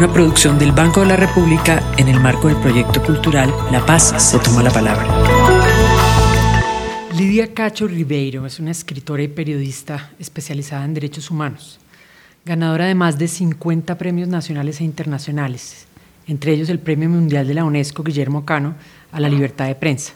una 0.00 0.10
producción 0.10 0.58
del 0.58 0.72
Banco 0.72 1.00
de 1.00 1.08
la 1.08 1.16
República 1.16 1.92
en 1.98 2.08
el 2.08 2.18
marco 2.18 2.48
del 2.48 2.56
proyecto 2.56 3.02
cultural 3.02 3.52
La 3.70 3.84
Paz 3.84 4.14
se 4.16 4.38
toma 4.38 4.62
la 4.62 4.70
palabra. 4.70 5.06
Lidia 7.14 7.52
Cacho 7.52 7.86
Ribeiro 7.86 8.46
es 8.46 8.58
una 8.58 8.70
escritora 8.70 9.22
y 9.22 9.28
periodista 9.28 10.10
especializada 10.18 10.86
en 10.86 10.94
derechos 10.94 11.30
humanos, 11.30 11.78
ganadora 12.46 12.86
de 12.86 12.94
más 12.94 13.18
de 13.18 13.28
50 13.28 13.98
premios 13.98 14.26
nacionales 14.26 14.80
e 14.80 14.84
internacionales, 14.84 15.84
entre 16.26 16.54
ellos 16.54 16.70
el 16.70 16.78
Premio 16.78 17.10
Mundial 17.10 17.46
de 17.46 17.52
la 17.52 17.64
UNESCO 17.64 18.02
Guillermo 18.02 18.46
Cano 18.46 18.76
a 19.12 19.20
la 19.20 19.28
libertad 19.28 19.66
de 19.66 19.74
prensa. 19.74 20.14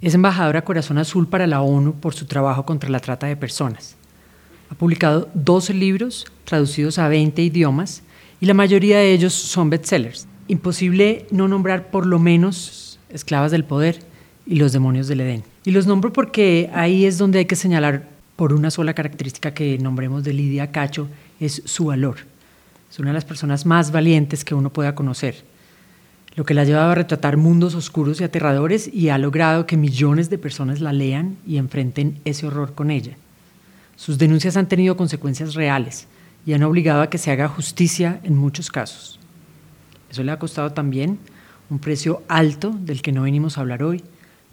Es 0.00 0.14
embajadora 0.14 0.64
Corazón 0.64 0.98
Azul 0.98 1.28
para 1.28 1.46
la 1.46 1.60
ONU 1.60 1.94
por 1.94 2.12
su 2.12 2.26
trabajo 2.26 2.66
contra 2.66 2.90
la 2.90 2.98
trata 2.98 3.28
de 3.28 3.36
personas. 3.36 3.94
Ha 4.68 4.74
publicado 4.74 5.28
12 5.34 5.74
libros 5.74 6.26
traducidos 6.44 6.98
a 6.98 7.06
20 7.06 7.40
idiomas 7.40 8.02
y 8.40 8.46
la 8.46 8.54
mayoría 8.54 8.98
de 8.98 9.12
ellos 9.12 9.34
son 9.34 9.70
bestsellers. 9.70 10.26
Imposible 10.48 11.26
no 11.30 11.48
nombrar 11.48 11.90
por 11.90 12.06
lo 12.06 12.18
menos 12.18 12.98
Esclavas 13.08 13.50
del 13.50 13.64
Poder 13.64 14.00
y 14.46 14.56
Los 14.56 14.72
Demonios 14.72 15.08
del 15.08 15.20
Edén. 15.20 15.44
Y 15.64 15.70
los 15.70 15.86
nombro 15.86 16.12
porque 16.12 16.70
ahí 16.74 17.04
es 17.04 17.18
donde 17.18 17.40
hay 17.40 17.46
que 17.46 17.56
señalar 17.56 18.08
por 18.36 18.52
una 18.52 18.70
sola 18.70 18.94
característica 18.94 19.54
que 19.54 19.78
nombremos 19.78 20.22
de 20.22 20.34
Lidia 20.34 20.70
Cacho, 20.70 21.08
es 21.40 21.62
su 21.64 21.86
valor. 21.86 22.18
Es 22.90 22.98
una 22.98 23.10
de 23.10 23.14
las 23.14 23.24
personas 23.24 23.66
más 23.66 23.90
valientes 23.90 24.44
que 24.44 24.54
uno 24.54 24.72
pueda 24.72 24.94
conocer, 24.94 25.42
lo 26.36 26.44
que 26.44 26.54
la 26.54 26.62
ha 26.62 26.64
llevado 26.64 26.90
a 26.90 26.94
retratar 26.94 27.38
mundos 27.38 27.74
oscuros 27.74 28.20
y 28.20 28.24
aterradores 28.24 28.92
y 28.92 29.08
ha 29.08 29.18
logrado 29.18 29.66
que 29.66 29.78
millones 29.78 30.28
de 30.28 30.38
personas 30.38 30.80
la 30.80 30.92
lean 30.92 31.38
y 31.46 31.56
enfrenten 31.56 32.20
ese 32.26 32.46
horror 32.46 32.74
con 32.74 32.90
ella. 32.90 33.16
Sus 33.96 34.18
denuncias 34.18 34.58
han 34.58 34.68
tenido 34.68 34.98
consecuencias 34.98 35.54
reales, 35.54 36.06
y 36.46 36.54
han 36.54 36.62
obligado 36.62 37.02
a 37.02 37.10
que 37.10 37.18
se 37.18 37.32
haga 37.32 37.48
justicia 37.48 38.20
en 38.22 38.36
muchos 38.36 38.70
casos. 38.70 39.18
Eso 40.08 40.22
le 40.22 40.30
ha 40.30 40.38
costado 40.38 40.72
también 40.72 41.18
un 41.68 41.80
precio 41.80 42.22
alto 42.28 42.70
del 42.70 43.02
que 43.02 43.10
no 43.10 43.22
venimos 43.22 43.58
a 43.58 43.62
hablar 43.62 43.82
hoy, 43.82 44.02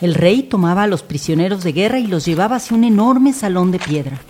El 0.00 0.14
rey 0.14 0.44
tomaba 0.44 0.84
a 0.84 0.86
los 0.86 1.02
prisioneros 1.02 1.64
de 1.64 1.72
guerra 1.72 1.98
y 1.98 2.06
los 2.06 2.24
llevaba 2.24 2.56
hacia 2.56 2.76
un 2.76 2.84
enorme 2.84 3.32
salón 3.32 3.72
de 3.72 3.80
piedra. 3.80 4.20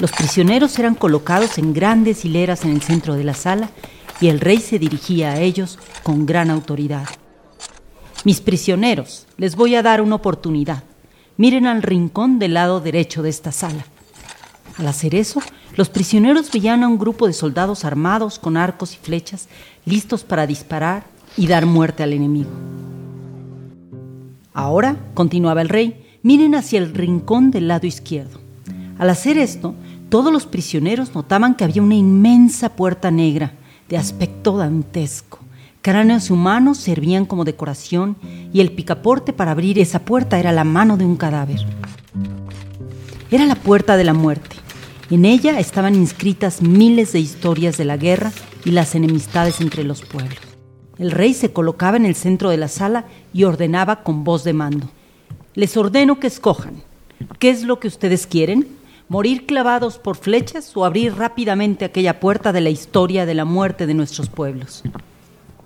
Los 0.00 0.10
prisioneros 0.10 0.76
eran 0.80 0.96
colocados 0.96 1.58
en 1.58 1.72
grandes 1.72 2.24
hileras 2.24 2.64
en 2.64 2.72
el 2.72 2.82
centro 2.82 3.14
de 3.14 3.22
la 3.22 3.34
sala 3.34 3.70
y 4.20 4.28
el 4.28 4.40
rey 4.40 4.58
se 4.58 4.78
dirigía 4.78 5.32
a 5.32 5.40
ellos 5.40 5.78
con 6.02 6.26
gran 6.26 6.50
autoridad. 6.50 7.06
Mis 8.24 8.40
prisioneros, 8.40 9.26
les 9.36 9.56
voy 9.56 9.74
a 9.74 9.82
dar 9.82 10.00
una 10.00 10.16
oportunidad. 10.16 10.82
Miren 11.36 11.66
al 11.66 11.82
rincón 11.82 12.38
del 12.38 12.54
lado 12.54 12.80
derecho 12.80 13.22
de 13.22 13.30
esta 13.30 13.52
sala. 13.52 13.84
Al 14.78 14.88
hacer 14.88 15.14
eso, 15.14 15.40
los 15.76 15.88
prisioneros 15.88 16.50
veían 16.50 16.82
a 16.82 16.88
un 16.88 16.98
grupo 16.98 17.26
de 17.26 17.32
soldados 17.32 17.84
armados 17.84 18.38
con 18.38 18.56
arcos 18.56 18.94
y 18.94 18.96
flechas, 18.96 19.48
listos 19.84 20.24
para 20.24 20.46
disparar 20.46 21.04
y 21.36 21.46
dar 21.46 21.66
muerte 21.66 22.02
al 22.02 22.14
enemigo. 22.14 22.50
Ahora, 24.54 24.96
continuaba 25.14 25.60
el 25.60 25.68
rey, 25.68 26.18
miren 26.22 26.54
hacia 26.54 26.78
el 26.78 26.94
rincón 26.94 27.50
del 27.50 27.68
lado 27.68 27.86
izquierdo. 27.86 28.40
Al 28.98 29.10
hacer 29.10 29.36
esto, 29.36 29.74
todos 30.08 30.32
los 30.32 30.46
prisioneros 30.46 31.14
notaban 31.14 31.54
que 31.54 31.64
había 31.64 31.82
una 31.82 31.94
inmensa 31.94 32.74
puerta 32.74 33.10
negra, 33.10 33.52
de 33.88 33.96
aspecto 33.96 34.56
dantesco. 34.56 35.38
Cráneos 35.82 36.30
humanos 36.30 36.78
servían 36.78 37.26
como 37.26 37.44
decoración 37.44 38.16
y 38.52 38.60
el 38.60 38.72
picaporte 38.72 39.32
para 39.32 39.52
abrir 39.52 39.78
esa 39.78 40.00
puerta 40.00 40.38
era 40.38 40.52
la 40.52 40.64
mano 40.64 40.96
de 40.96 41.04
un 41.04 41.16
cadáver. 41.16 41.64
Era 43.30 43.46
la 43.46 43.54
puerta 43.54 43.96
de 43.96 44.04
la 44.04 44.14
muerte. 44.14 44.56
En 45.10 45.24
ella 45.24 45.60
estaban 45.60 45.94
inscritas 45.94 46.62
miles 46.62 47.12
de 47.12 47.20
historias 47.20 47.76
de 47.76 47.84
la 47.84 47.96
guerra 47.96 48.32
y 48.64 48.72
las 48.72 48.96
enemistades 48.96 49.60
entre 49.60 49.84
los 49.84 50.02
pueblos. 50.02 50.40
El 50.98 51.12
rey 51.12 51.34
se 51.34 51.52
colocaba 51.52 51.96
en 51.96 52.06
el 52.06 52.16
centro 52.16 52.50
de 52.50 52.56
la 52.56 52.68
sala 52.68 53.04
y 53.32 53.44
ordenaba 53.44 54.02
con 54.02 54.24
voz 54.24 54.42
de 54.42 54.54
mando. 54.54 54.90
Les 55.54 55.76
ordeno 55.76 56.18
que 56.18 56.26
escojan. 56.26 56.82
¿Qué 57.38 57.50
es 57.50 57.62
lo 57.62 57.78
que 57.78 57.88
ustedes 57.88 58.26
quieren? 58.26 58.66
Morir 59.08 59.46
clavados 59.46 59.98
por 59.98 60.16
flechas 60.16 60.76
o 60.76 60.84
abrir 60.84 61.14
rápidamente 61.14 61.84
aquella 61.84 62.20
puerta 62.20 62.52
de 62.52 62.60
la 62.60 62.70
historia 62.70 63.26
de 63.26 63.34
la 63.34 63.44
muerte 63.44 63.86
de 63.86 63.94
nuestros 63.94 64.28
pueblos. 64.28 64.82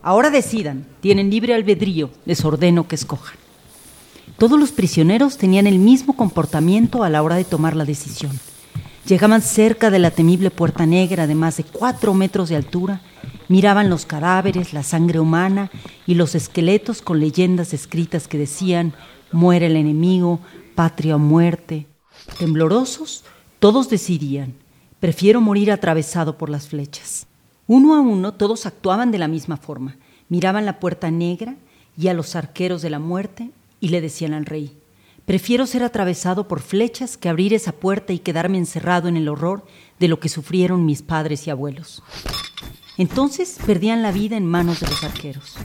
Ahora 0.02 0.30
decidan, 0.30 0.86
tienen 1.00 1.30
libre 1.30 1.54
albedrío, 1.54 2.10
les 2.24 2.44
ordeno 2.44 2.88
que 2.88 2.94
escojan. 2.94 3.36
Todos 4.38 4.58
los 4.58 4.72
prisioneros 4.72 5.36
tenían 5.36 5.66
el 5.66 5.78
mismo 5.78 6.16
comportamiento 6.16 7.02
a 7.04 7.10
la 7.10 7.22
hora 7.22 7.36
de 7.36 7.44
tomar 7.44 7.76
la 7.76 7.84
decisión. 7.84 8.38
Llegaban 9.06 9.42
cerca 9.42 9.90
de 9.90 9.98
la 9.98 10.10
temible 10.10 10.50
puerta 10.50 10.86
negra 10.86 11.26
de 11.26 11.34
más 11.34 11.56
de 11.56 11.64
cuatro 11.64 12.14
metros 12.14 12.48
de 12.48 12.56
altura, 12.56 13.02
miraban 13.48 13.90
los 13.90 14.06
cadáveres, 14.06 14.72
la 14.72 14.82
sangre 14.82 15.20
humana 15.20 15.70
y 16.06 16.14
los 16.14 16.34
esqueletos 16.34 17.02
con 17.02 17.20
leyendas 17.20 17.74
escritas 17.74 18.28
que 18.28 18.38
decían, 18.38 18.94
muere 19.32 19.66
el 19.66 19.76
enemigo, 19.76 20.40
patria 20.74 21.16
o 21.16 21.18
muerte. 21.18 21.89
Temblorosos, 22.38 23.24
todos 23.58 23.90
decidían, 23.90 24.54
prefiero 25.00 25.40
morir 25.40 25.70
atravesado 25.72 26.38
por 26.38 26.50
las 26.50 26.68
flechas. 26.68 27.26
Uno 27.66 27.94
a 27.94 28.00
uno 28.00 28.34
todos 28.34 28.66
actuaban 28.66 29.10
de 29.10 29.18
la 29.18 29.28
misma 29.28 29.56
forma. 29.56 29.96
Miraban 30.28 30.66
la 30.66 30.80
puerta 30.80 31.10
negra 31.10 31.56
y 31.96 32.08
a 32.08 32.14
los 32.14 32.36
arqueros 32.36 32.82
de 32.82 32.90
la 32.90 32.98
muerte 32.98 33.50
y 33.80 33.88
le 33.88 34.00
decían 34.00 34.34
al 34.34 34.46
rey, 34.46 34.76
prefiero 35.24 35.66
ser 35.66 35.82
atravesado 35.82 36.48
por 36.48 36.60
flechas 36.60 37.16
que 37.16 37.28
abrir 37.28 37.54
esa 37.54 37.72
puerta 37.72 38.12
y 38.12 38.18
quedarme 38.18 38.58
encerrado 38.58 39.08
en 39.08 39.16
el 39.16 39.28
horror 39.28 39.64
de 39.98 40.08
lo 40.08 40.20
que 40.20 40.28
sufrieron 40.28 40.84
mis 40.84 41.02
padres 41.02 41.46
y 41.46 41.50
abuelos. 41.50 42.02
Entonces 42.96 43.58
perdían 43.64 44.02
la 44.02 44.12
vida 44.12 44.36
en 44.36 44.46
manos 44.46 44.80
de 44.80 44.88
los 44.88 45.04
arqueros. 45.04 45.56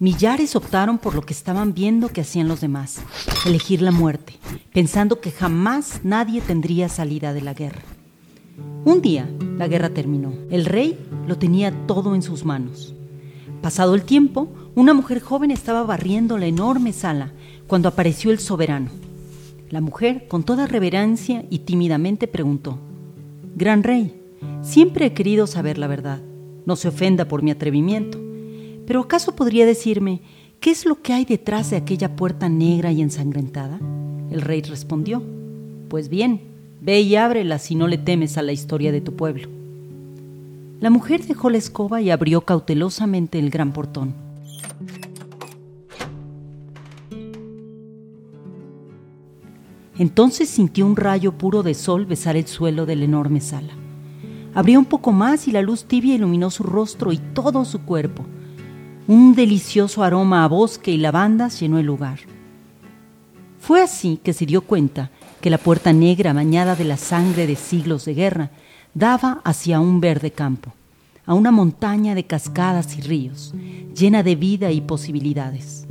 Millares 0.00 0.54
optaron 0.54 0.98
por 0.98 1.16
lo 1.16 1.22
que 1.22 1.32
estaban 1.32 1.74
viendo 1.74 2.08
que 2.08 2.20
hacían 2.20 2.46
los 2.46 2.60
demás, 2.60 3.00
elegir 3.44 3.82
la 3.82 3.90
muerte, 3.90 4.34
pensando 4.72 5.20
que 5.20 5.32
jamás 5.32 6.02
nadie 6.04 6.40
tendría 6.40 6.88
salida 6.88 7.32
de 7.32 7.40
la 7.40 7.52
guerra. 7.52 7.82
Un 8.84 9.02
día, 9.02 9.28
la 9.56 9.66
guerra 9.66 9.90
terminó. 9.90 10.32
El 10.50 10.66
rey 10.66 10.96
lo 11.26 11.36
tenía 11.36 11.72
todo 11.88 12.14
en 12.14 12.22
sus 12.22 12.44
manos. 12.44 12.94
Pasado 13.60 13.96
el 13.96 14.04
tiempo, 14.04 14.48
una 14.76 14.94
mujer 14.94 15.20
joven 15.20 15.50
estaba 15.50 15.82
barriendo 15.82 16.38
la 16.38 16.46
enorme 16.46 16.92
sala 16.92 17.32
cuando 17.66 17.88
apareció 17.88 18.30
el 18.30 18.38
soberano. 18.38 18.90
La 19.68 19.80
mujer, 19.80 20.28
con 20.28 20.44
toda 20.44 20.68
reverencia 20.68 21.44
y 21.50 21.60
tímidamente, 21.60 22.28
preguntó, 22.28 22.78
Gran 23.56 23.82
rey, 23.82 24.14
siempre 24.62 25.06
he 25.06 25.12
querido 25.12 25.48
saber 25.48 25.76
la 25.76 25.88
verdad. 25.88 26.20
No 26.66 26.76
se 26.76 26.86
ofenda 26.86 27.24
por 27.24 27.42
mi 27.42 27.50
atrevimiento. 27.50 28.27
Pero 28.88 29.00
¿acaso 29.00 29.36
podría 29.36 29.66
decirme 29.66 30.22
qué 30.60 30.70
es 30.70 30.86
lo 30.86 31.02
que 31.02 31.12
hay 31.12 31.26
detrás 31.26 31.68
de 31.68 31.76
aquella 31.76 32.16
puerta 32.16 32.48
negra 32.48 32.90
y 32.90 33.02
ensangrentada? 33.02 33.78
El 34.30 34.40
rey 34.40 34.62
respondió, 34.62 35.22
Pues 35.90 36.08
bien, 36.08 36.40
ve 36.80 37.02
y 37.02 37.14
ábrela 37.14 37.58
si 37.58 37.74
no 37.74 37.86
le 37.86 37.98
temes 37.98 38.38
a 38.38 38.42
la 38.42 38.52
historia 38.52 38.90
de 38.90 39.02
tu 39.02 39.14
pueblo. 39.14 39.50
La 40.80 40.88
mujer 40.88 41.22
dejó 41.26 41.50
la 41.50 41.58
escoba 41.58 42.00
y 42.00 42.08
abrió 42.08 42.40
cautelosamente 42.40 43.38
el 43.38 43.50
gran 43.50 43.74
portón. 43.74 44.14
Entonces 49.98 50.48
sintió 50.48 50.86
un 50.86 50.96
rayo 50.96 51.32
puro 51.32 51.62
de 51.62 51.74
sol 51.74 52.06
besar 52.06 52.38
el 52.38 52.46
suelo 52.46 52.86
de 52.86 52.96
la 52.96 53.04
enorme 53.04 53.42
sala. 53.42 53.74
Abrió 54.54 54.78
un 54.78 54.86
poco 54.86 55.12
más 55.12 55.46
y 55.46 55.52
la 55.52 55.60
luz 55.60 55.84
tibia 55.84 56.14
iluminó 56.14 56.50
su 56.50 56.62
rostro 56.62 57.12
y 57.12 57.18
todo 57.18 57.66
su 57.66 57.82
cuerpo. 57.82 58.24
Un 59.08 59.34
delicioso 59.34 60.02
aroma 60.02 60.44
a 60.44 60.48
bosque 60.48 60.90
y 60.90 60.98
lavandas 60.98 61.58
llenó 61.58 61.78
el 61.78 61.86
lugar. 61.86 62.18
Fue 63.58 63.80
así 63.80 64.20
que 64.22 64.34
se 64.34 64.44
dio 64.44 64.60
cuenta 64.60 65.10
que 65.40 65.48
la 65.48 65.56
puerta 65.56 65.94
negra 65.94 66.34
bañada 66.34 66.76
de 66.76 66.84
la 66.84 66.98
sangre 66.98 67.46
de 67.46 67.56
siglos 67.56 68.04
de 68.04 68.12
guerra 68.12 68.50
daba 68.92 69.40
hacia 69.44 69.80
un 69.80 70.02
verde 70.02 70.30
campo, 70.30 70.74
a 71.24 71.32
una 71.32 71.50
montaña 71.50 72.14
de 72.14 72.24
cascadas 72.24 72.98
y 72.98 73.00
ríos, 73.00 73.54
llena 73.96 74.22
de 74.22 74.36
vida 74.36 74.72
y 74.72 74.82
posibilidades. 74.82 75.86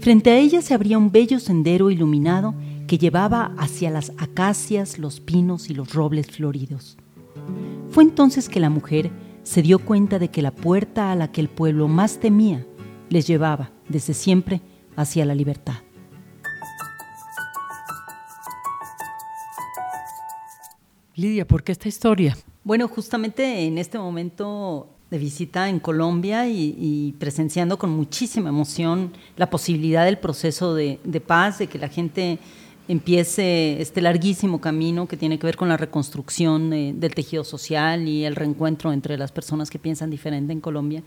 Frente 0.00 0.30
a 0.30 0.36
ella 0.36 0.60
se 0.60 0.74
abría 0.74 0.98
un 0.98 1.12
bello 1.12 1.38
sendero 1.38 1.92
iluminado 1.92 2.52
que 2.88 2.98
llevaba 2.98 3.52
hacia 3.58 3.90
las 3.90 4.10
acacias, 4.18 4.98
los 4.98 5.20
pinos 5.20 5.70
y 5.70 5.74
los 5.74 5.94
robles 5.94 6.26
floridos. 6.32 6.96
Fue 7.90 8.02
entonces 8.02 8.48
que 8.48 8.58
la 8.58 8.70
mujer 8.70 9.12
se 9.46 9.62
dio 9.62 9.78
cuenta 9.78 10.18
de 10.18 10.28
que 10.28 10.42
la 10.42 10.50
puerta 10.50 11.12
a 11.12 11.14
la 11.14 11.30
que 11.30 11.40
el 11.40 11.48
pueblo 11.48 11.86
más 11.86 12.18
temía 12.18 12.66
les 13.08 13.28
llevaba 13.28 13.70
desde 13.88 14.12
siempre 14.12 14.60
hacia 14.96 15.24
la 15.24 15.36
libertad. 15.36 15.76
Lidia, 21.14 21.46
¿por 21.46 21.62
qué 21.62 21.70
esta 21.70 21.86
historia? 21.88 22.36
Bueno, 22.64 22.88
justamente 22.88 23.64
en 23.64 23.78
este 23.78 23.98
momento 23.98 24.88
de 25.12 25.18
visita 25.18 25.68
en 25.68 25.78
Colombia 25.78 26.48
y, 26.48 27.14
presenciando 27.20 27.78
con 27.78 27.90
muchísima 27.90 28.48
emoción 28.48 29.12
la 29.36 29.48
posibilidad 29.48 30.04
del 30.04 30.18
proceso 30.18 30.74
de, 30.74 30.98
de 31.04 31.20
paz, 31.20 31.60
de 31.60 31.68
que 31.68 31.78
la 31.78 31.88
gente 31.88 32.40
empiece 32.88 33.80
este 33.80 34.00
larguísimo 34.00 34.60
camino 34.60 35.06
que 35.06 35.16
tiene 35.16 35.38
que 35.38 35.46
ver 35.46 35.56
con 35.56 35.68
la 35.68 35.76
reconstrucción 35.76 36.70
del 36.70 37.14
tejido 37.14 37.44
social 37.44 38.08
y 38.08 38.24
el 38.24 38.36
reencuentro 38.36 38.92
entre 38.92 39.18
las 39.18 39.32
personas 39.32 39.70
que 39.70 39.78
piensan 39.78 40.10
diferente 40.10 40.52
en 40.52 40.60
Colombia. 40.60 41.02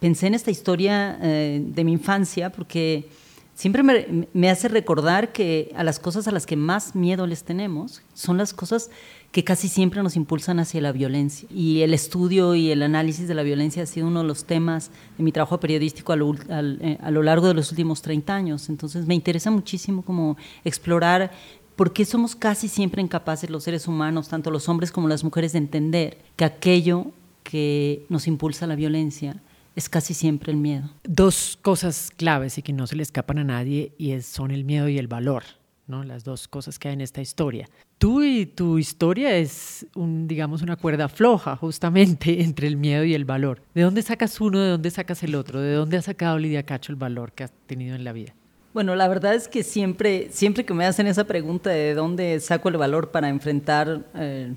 Pensé 0.00 0.26
en 0.26 0.34
esta 0.34 0.50
historia 0.50 1.18
eh, 1.22 1.62
de 1.64 1.84
mi 1.84 1.92
infancia 1.92 2.50
porque 2.50 3.08
siempre 3.54 3.82
me, 3.82 4.28
me, 4.32 4.50
hace 4.50 4.68
recordar 4.68 5.32
que 5.32 5.72
a 5.76 5.84
las 5.84 5.98
cosas 5.98 6.28
a 6.28 6.32
las 6.32 6.46
que 6.46 6.56
más 6.56 6.94
miedo 6.94 7.26
les 7.26 7.44
tenemos 7.44 8.02
son 8.12 8.36
las 8.38 8.52
cosas 8.52 8.90
que 9.34 9.42
casi 9.42 9.68
siempre 9.68 10.00
nos 10.02 10.14
impulsan 10.14 10.60
hacia 10.60 10.80
la 10.80 10.92
violencia. 10.92 11.48
Y 11.52 11.80
el 11.82 11.92
estudio 11.92 12.54
y 12.54 12.70
el 12.70 12.82
análisis 12.82 13.26
de 13.26 13.34
la 13.34 13.42
violencia 13.42 13.82
ha 13.82 13.86
sido 13.86 14.06
uno 14.06 14.20
de 14.20 14.28
los 14.28 14.44
temas 14.44 14.92
de 15.18 15.24
mi 15.24 15.32
trabajo 15.32 15.58
periodístico 15.58 16.12
a 16.12 16.16
lo, 16.16 16.34
eh, 16.34 16.98
a 17.00 17.10
lo 17.10 17.22
largo 17.22 17.48
de 17.48 17.54
los 17.54 17.70
últimos 17.72 18.00
30 18.00 18.32
años. 18.32 18.68
Entonces 18.68 19.06
me 19.06 19.14
interesa 19.14 19.50
muchísimo 19.50 20.02
como 20.02 20.36
explorar 20.64 21.32
por 21.74 21.92
qué 21.92 22.04
somos 22.04 22.36
casi 22.36 22.68
siempre 22.68 23.02
incapaces 23.02 23.50
los 23.50 23.64
seres 23.64 23.88
humanos, 23.88 24.28
tanto 24.28 24.52
los 24.52 24.68
hombres 24.68 24.92
como 24.92 25.08
las 25.08 25.24
mujeres, 25.24 25.52
de 25.52 25.58
entender 25.58 26.18
que 26.36 26.44
aquello 26.44 27.06
que 27.42 28.06
nos 28.08 28.26
impulsa 28.28 28.66
la 28.66 28.76
violencia 28.76 29.42
es 29.74 29.88
casi 29.88 30.14
siempre 30.14 30.52
el 30.52 30.58
miedo. 30.58 30.90
Dos 31.02 31.58
cosas 31.60 32.10
claves 32.16 32.58
y 32.58 32.62
que 32.62 32.72
no 32.72 32.86
se 32.86 32.96
le 32.96 33.02
escapan 33.02 33.38
a 33.38 33.44
nadie 33.44 33.92
y 33.98 34.20
son 34.20 34.50
el 34.50 34.64
miedo 34.64 34.88
y 34.88 34.98
el 34.98 35.08
valor. 35.08 35.44
¿no? 35.86 36.02
Las 36.02 36.24
dos 36.24 36.48
cosas 36.48 36.78
que 36.78 36.88
hay 36.88 36.94
en 36.94 37.00
esta 37.00 37.20
historia. 37.20 37.68
Tú 37.98 38.22
y 38.22 38.46
tu 38.46 38.78
historia 38.78 39.36
es, 39.36 39.86
un, 39.94 40.26
digamos, 40.26 40.62
una 40.62 40.76
cuerda 40.76 41.08
floja 41.08 41.56
justamente 41.56 42.42
entre 42.42 42.66
el 42.66 42.76
miedo 42.76 43.04
y 43.04 43.14
el 43.14 43.24
valor. 43.24 43.62
¿De 43.74 43.82
dónde 43.82 44.02
sacas 44.02 44.40
uno, 44.40 44.60
de 44.60 44.70
dónde 44.70 44.90
sacas 44.90 45.22
el 45.22 45.34
otro? 45.34 45.60
¿De 45.60 45.74
dónde 45.74 45.96
ha 45.96 46.02
sacado 46.02 46.38
Lidia 46.38 46.64
Cacho 46.64 46.92
el 46.92 46.96
valor 46.96 47.32
que 47.32 47.44
has 47.44 47.52
tenido 47.66 47.94
en 47.94 48.04
la 48.04 48.12
vida? 48.12 48.34
Bueno, 48.72 48.96
la 48.96 49.06
verdad 49.06 49.34
es 49.34 49.46
que 49.46 49.62
siempre, 49.62 50.28
siempre 50.32 50.64
que 50.64 50.74
me 50.74 50.84
hacen 50.84 51.06
esa 51.06 51.24
pregunta 51.24 51.70
de 51.70 51.94
dónde 51.94 52.40
saco 52.40 52.68
el 52.68 52.76
valor 52.76 53.12
para 53.12 53.28
enfrentar 53.28 54.04
eh, 54.16 54.54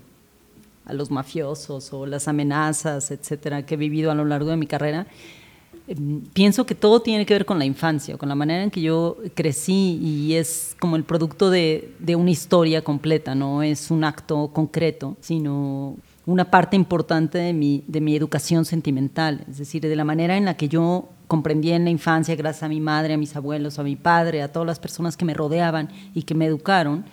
a 0.87 0.93
los 0.93 1.11
mafiosos 1.11 1.93
o 1.93 2.05
las 2.05 2.27
amenazas, 2.27 3.11
etcétera, 3.11 3.65
que 3.65 3.75
he 3.75 3.77
vivido 3.77 4.09
a 4.11 4.15
lo 4.15 4.25
largo 4.25 4.49
de 4.49 4.57
mi 4.57 4.67
carrera, 4.67 5.07
Em, 5.87 6.21
pienso 6.33 6.65
que 6.65 6.75
todo 6.75 7.01
tiene 7.01 7.25
que 7.25 7.33
ver 7.33 7.45
con 7.45 7.59
la 7.59 7.65
infancia, 7.65 8.17
con 8.17 8.27
la 8.27 8.35
manera 8.35 8.63
en 8.63 8.71
que 8.71 8.81
yo 8.81 9.17
crecí 9.35 9.97
y 10.01 10.33
es 10.33 10.75
como 10.79 10.97
el 10.97 11.05
producto 11.05 11.49
de, 11.49 11.93
una 12.17 12.29
historia 12.29 12.83
completa, 12.83 13.35
no 13.35 13.63
es 13.63 13.89
un 13.89 14.03
acto 14.03 14.49
concreto, 14.49 15.15
sino 15.21 15.95
una 16.25 16.51
parte 16.51 16.75
importante 16.75 17.37
de 17.37 17.53
mi, 17.53 17.85
de 17.87 18.01
mi 18.01 18.15
educación 18.17 18.65
sentimental, 18.65 19.45
es 19.49 19.59
decir, 19.59 19.81
de 19.81 19.95
la 19.95 20.03
manera 20.03 20.35
en 20.35 20.43
la 20.43 20.57
que 20.57 20.67
yo 20.67 21.07
comprendí 21.27 21.71
en 21.71 21.85
la 21.85 21.89
infancia, 21.89 22.35
gracias 22.35 22.63
a 22.63 22.69
mi 22.69 22.81
madre, 22.81 23.13
a 23.13 23.17
mis 23.17 23.35
abuelos, 23.37 23.79
a 23.79 23.83
mi 23.83 23.95
padre, 23.95 24.41
a 24.41 24.51
todas 24.51 24.67
las 24.67 24.79
personas 24.79 25.15
que 25.15 25.23
me 25.23 25.33
rodeaban 25.33 25.89
y 26.13 26.23
que 26.23 26.35
me 26.35 26.45
educaron, 26.45 27.05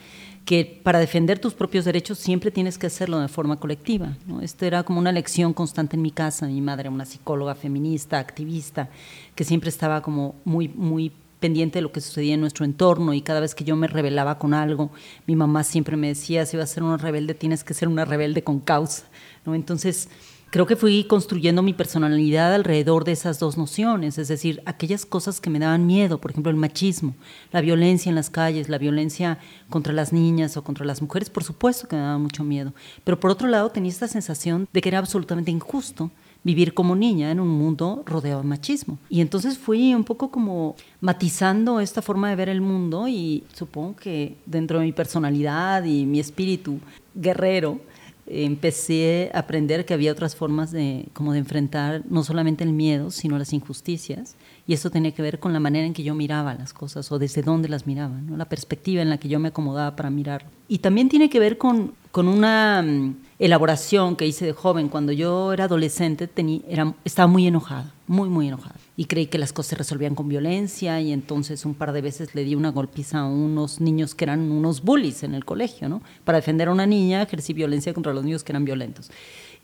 que 0.45 0.81
para 0.83 0.99
defender 0.99 1.39
tus 1.39 1.55
propios 1.55 1.85
derechos 1.85 2.19
siempre 2.19 2.51
tienes 2.51 2.77
que 2.77 2.87
hacerlo 2.87 3.19
de 3.19 3.29
forma 3.29 3.57
colectiva. 3.57 4.17
¿no? 4.27 4.41
Esto 4.41 4.67
era 4.67 4.83
como 4.83 4.99
una 4.99 5.13
lección 5.13 5.55
constante 5.55 5.97
en 5.97 6.03
mi 6.03 6.11
casa. 6.11 6.47
Mi 6.47 6.61
madre 6.61 6.89
una 6.89 7.07
psicóloga 7.07 7.55
feminista, 7.55 8.19
activista, 8.19 8.91
que 9.35 9.45
siempre 9.45 9.71
estaba 9.71 10.03
como 10.03 10.35
muy, 10.45 10.69
muy 10.69 11.13
pendiente 11.41 11.79
de 11.79 11.83
lo 11.83 11.93
que 11.93 12.01
sucedía 12.01 12.35
en 12.35 12.41
nuestro 12.41 12.65
entorno 12.65 13.13
y 13.13 13.21
cada 13.21 13.41
vez 13.41 13.55
que 13.55 13.65
yo 13.65 13.77
me 13.77 13.87
rebelaba 13.87 14.39
con 14.39 14.55
algo, 14.55 14.91
mi 15.27 15.37
mamá 15.37 15.63
siempre 15.63 15.97
me 15.97 16.09
decía, 16.09 16.47
si 16.47 16.57
vas 16.57 16.71
a 16.71 16.75
ser 16.75 16.83
una 16.83 16.97
rebelde, 16.97 17.35
tienes 17.35 17.65
que 17.65 17.75
ser 17.75 17.89
una 17.89 18.05
rebelde 18.05 18.43
con 18.43 18.61
causa. 18.61 19.05
¿no? 19.45 19.55
Entonces, 19.55 20.09
creo 20.55 20.67
que 20.67 20.77
fui 20.77 21.03
construyendo 21.03 21.65
mi 21.65 21.73
personalidad 21.73 22.55
alrededor 22.55 23.03
de 23.03 23.11
esas 23.11 23.41
dos 23.41 23.59
nociones, 23.59 24.19
es 24.19 24.29
decir, 24.29 24.63
aquellas 24.67 25.05
cosas 25.05 25.41
que 25.41 25.51
me 25.51 25.59
daban 25.59 25.85
miedo, 25.85 26.21
por 26.21 26.31
ejemplo, 26.31 26.49
el 26.49 26.57
machismo, 26.57 27.17
la 27.51 27.61
violencia 27.61 28.09
en 28.09 28.15
las 28.15 28.31
calles, 28.31 28.69
la 28.69 28.79
violencia 28.79 29.41
contra 29.69 29.93
las 29.93 30.13
niñas 30.13 30.57
o 30.57 30.63
contra 30.63 30.85
las 30.85 31.03
mujeres, 31.03 31.29
por 31.29 31.43
supuesto 31.43 31.89
que 31.89 31.97
me 31.97 32.03
daba 32.03 32.19
mucho 32.19 32.45
miedo, 32.45 32.73
pero 33.03 33.19
por 33.19 33.33
otro 33.33 33.49
lado 33.49 33.71
tenía 33.71 33.91
esta 33.91 34.07
sensación 34.07 34.69
de 34.73 34.81
que 34.81 34.91
era 34.91 35.01
absolutamente 35.01 35.51
injusto 35.51 36.13
vivir 36.45 36.73
como 36.73 36.95
niña 36.95 37.33
en 37.33 37.41
un 37.41 37.49
mundo 37.49 38.05
rodeado 38.07 38.43
de 38.43 38.47
machismo. 38.47 38.99
Y 39.11 39.23
entonces 39.23 39.59
fui 39.59 39.93
un 39.93 40.05
poco 40.05 40.31
como 40.31 40.77
matizando 41.01 41.81
esta 41.81 42.01
forma 42.01 42.31
de 42.31 42.37
ver 42.37 42.49
el 42.49 42.61
mundo 42.61 43.09
y 43.09 43.43
supongo 43.53 43.97
que 43.97 44.37
dentro 44.47 44.79
de 44.79 44.85
mi 44.85 44.93
personalidad 44.93 45.83
y 45.83 46.07
mi 46.07 46.21
espíritu 46.21 46.79
guerrero, 47.13 47.81
empecé 48.27 49.31
a 49.35 49.41
aprender 49.41 49.85
que 49.85 49.95
había 49.95 50.13
otras 50.13 50.35
formas 50.35 50.71
de, 50.71 51.07
como 51.13 51.33
de 51.33 51.39
enfrentar 51.41 52.03
no 52.09 52.25
solamente 52.25 52.65
el 52.65 52.73
miedo, 52.73 53.11
sino 53.11 53.39
las 53.39 53.53
injusticias. 53.53 54.37
Y 54.67 54.73
eso 54.73 54.91
tenía 54.91 55.13
que 55.13 55.23
ver 55.23 55.39
con 55.39 55.53
la 55.53 55.61
manera 55.61 55.87
en 55.87 55.93
que 55.93 56.03
yo 56.03 56.15
miraba 56.15 56.55
las 56.55 56.73
cosas 56.73 57.11
o 57.13 57.19
desde 57.19 57.43
dónde 57.43 57.69
las 57.69 57.87
miraba, 57.87 58.17
¿no? 58.21 58.37
la 58.37 58.49
perspectiva 58.49 59.03
en 59.03 59.11
la 59.11 59.19
que 59.19 59.29
yo 59.29 59.39
me 59.39 59.49
acomodaba 59.49 59.95
para 59.95 60.11
mirar. 60.11 60.47
Y 60.69 60.79
también 60.79 61.09
tiene 61.09 61.29
que 61.29 61.39
ver 61.39 61.59
con, 61.59 61.93
con 62.11 62.29
una 62.29 62.83
mm, 62.83 63.17
elaboración 63.39 64.17
que 64.17 64.27
hice 64.27 64.47
de 64.47 64.53
joven. 64.53 64.89
Cuando 64.89 65.13
yo 65.13 65.53
era 65.53 65.65
adolescente 65.65 66.27
tenía, 66.27 66.61
era, 66.69 66.95
estaba 67.05 67.27
muy 67.27 67.47
enojada, 67.47 67.93
muy, 68.07 68.29
muy 68.29 68.49
enojada 68.49 68.77
y 68.97 69.07
creí 69.07 69.27
que 69.27 69.39
las 69.39 69.53
cosas 69.53 69.71
se 69.71 69.77
resolvían 69.77 70.15
con 70.15 70.29
violencia 70.29 71.01
y 71.01 71.13
entonces 71.13 71.65
un 71.65 71.75
par 71.75 71.93
de 71.93 72.01
veces 72.01 72.35
le 72.35 72.45
di 72.45 72.55
una 72.55 72.71
golpiza 72.71 73.21
a 73.21 73.27
unos 73.27 73.81
niños 73.81 74.15
que 74.15 74.25
eran 74.25 74.53
unos 74.53 74.83
bullies 74.83 75.23
en 75.25 75.35
el 75.35 75.45
colegio, 75.45 75.89
¿no? 75.89 76.01
Para 76.25 76.39
defender 76.39 76.69
a 76.69 76.73
una 76.73 76.87
niña 76.87 77.23
ejercí 77.23 77.53
violencia 77.53 77.93
contra 77.93 78.15
los 78.15 78.25
niños 78.25 78.45
que 78.45 78.53
eran 78.53 78.65
violentos. 78.65 79.11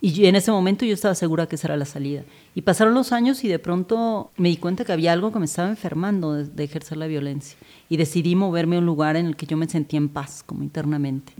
Y 0.03 0.25
en 0.25 0.35
ese 0.35 0.51
momento 0.51 0.87
yo 0.87 0.95
estaba 0.95 1.15
segura 1.15 1.47
que 1.47 1.57
esa 1.57 1.69
era 1.69 1.77
la 1.77 1.85
salida. 1.85 2.25
Y 2.55 2.63
pasaron 2.63 2.95
los 2.95 3.13
años 3.13 3.45
y 3.45 3.49
de 3.49 3.59
pronto 3.59 4.31
me 4.37 4.49
di 4.49 4.57
cuenta 4.57 4.85
que 4.85 4.93
había 4.93 5.13
algo 5.13 5.31
que 5.31 5.39
me 5.39 5.45
estaba 5.45 5.69
enfermando 5.69 6.33
de, 6.33 6.65
ejercer 6.65 6.97
la 6.97 7.07
violencia. 7.07 7.59
Y 7.91 7.99
decidí 7.99 8.35
moverme 8.35 8.77
a 8.77 8.79
un 8.79 8.87
lugar 8.87 9.17
en 9.17 9.27
el 9.27 9.37
que 9.37 9.47
yo 9.47 9.59
me 9.59 9.69
sentía 9.69 9.99
en 9.99 10.09
paz, 10.09 10.43
como 10.45 10.63
internamente. 10.63 11.35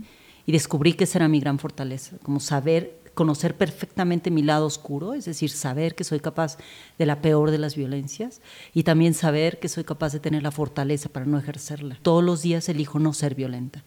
Y 0.45 0.51
descubrí 0.51 0.93
que 0.93 1.05
esa 1.05 1.17
era 1.17 1.27
mi 1.27 1.39
gran 1.39 1.57
fortaleza, 1.57 2.17
como 2.21 2.39
saber 2.39 3.00
conocer 3.13 3.55
perfectamente 3.55 4.31
mi 4.31 4.41
lado 4.41 4.65
oscuro, 4.65 5.13
es 5.13 5.25
decir, 5.25 5.49
saber 5.49 5.95
que 5.95 6.03
soy 6.03 6.19
capaz 6.19 6.57
de 6.97 7.05
la 7.05 7.21
peor 7.21 7.51
de 7.51 7.57
las 7.57 7.75
violencias 7.75 8.41
y 8.73 8.83
también 8.83 9.13
saber 9.13 9.59
que 9.59 9.69
soy 9.69 9.83
capaz 9.83 10.13
de 10.13 10.19
tener 10.19 10.43
la 10.43 10.51
fortaleza 10.51 11.09
para 11.09 11.25
no 11.25 11.37
ejercerla. 11.37 11.97
Todos 12.01 12.23
los 12.23 12.41
días 12.41 12.69
elijo 12.69 12.99
no 12.99 13.13
ser 13.13 13.35
violenta. 13.35 13.83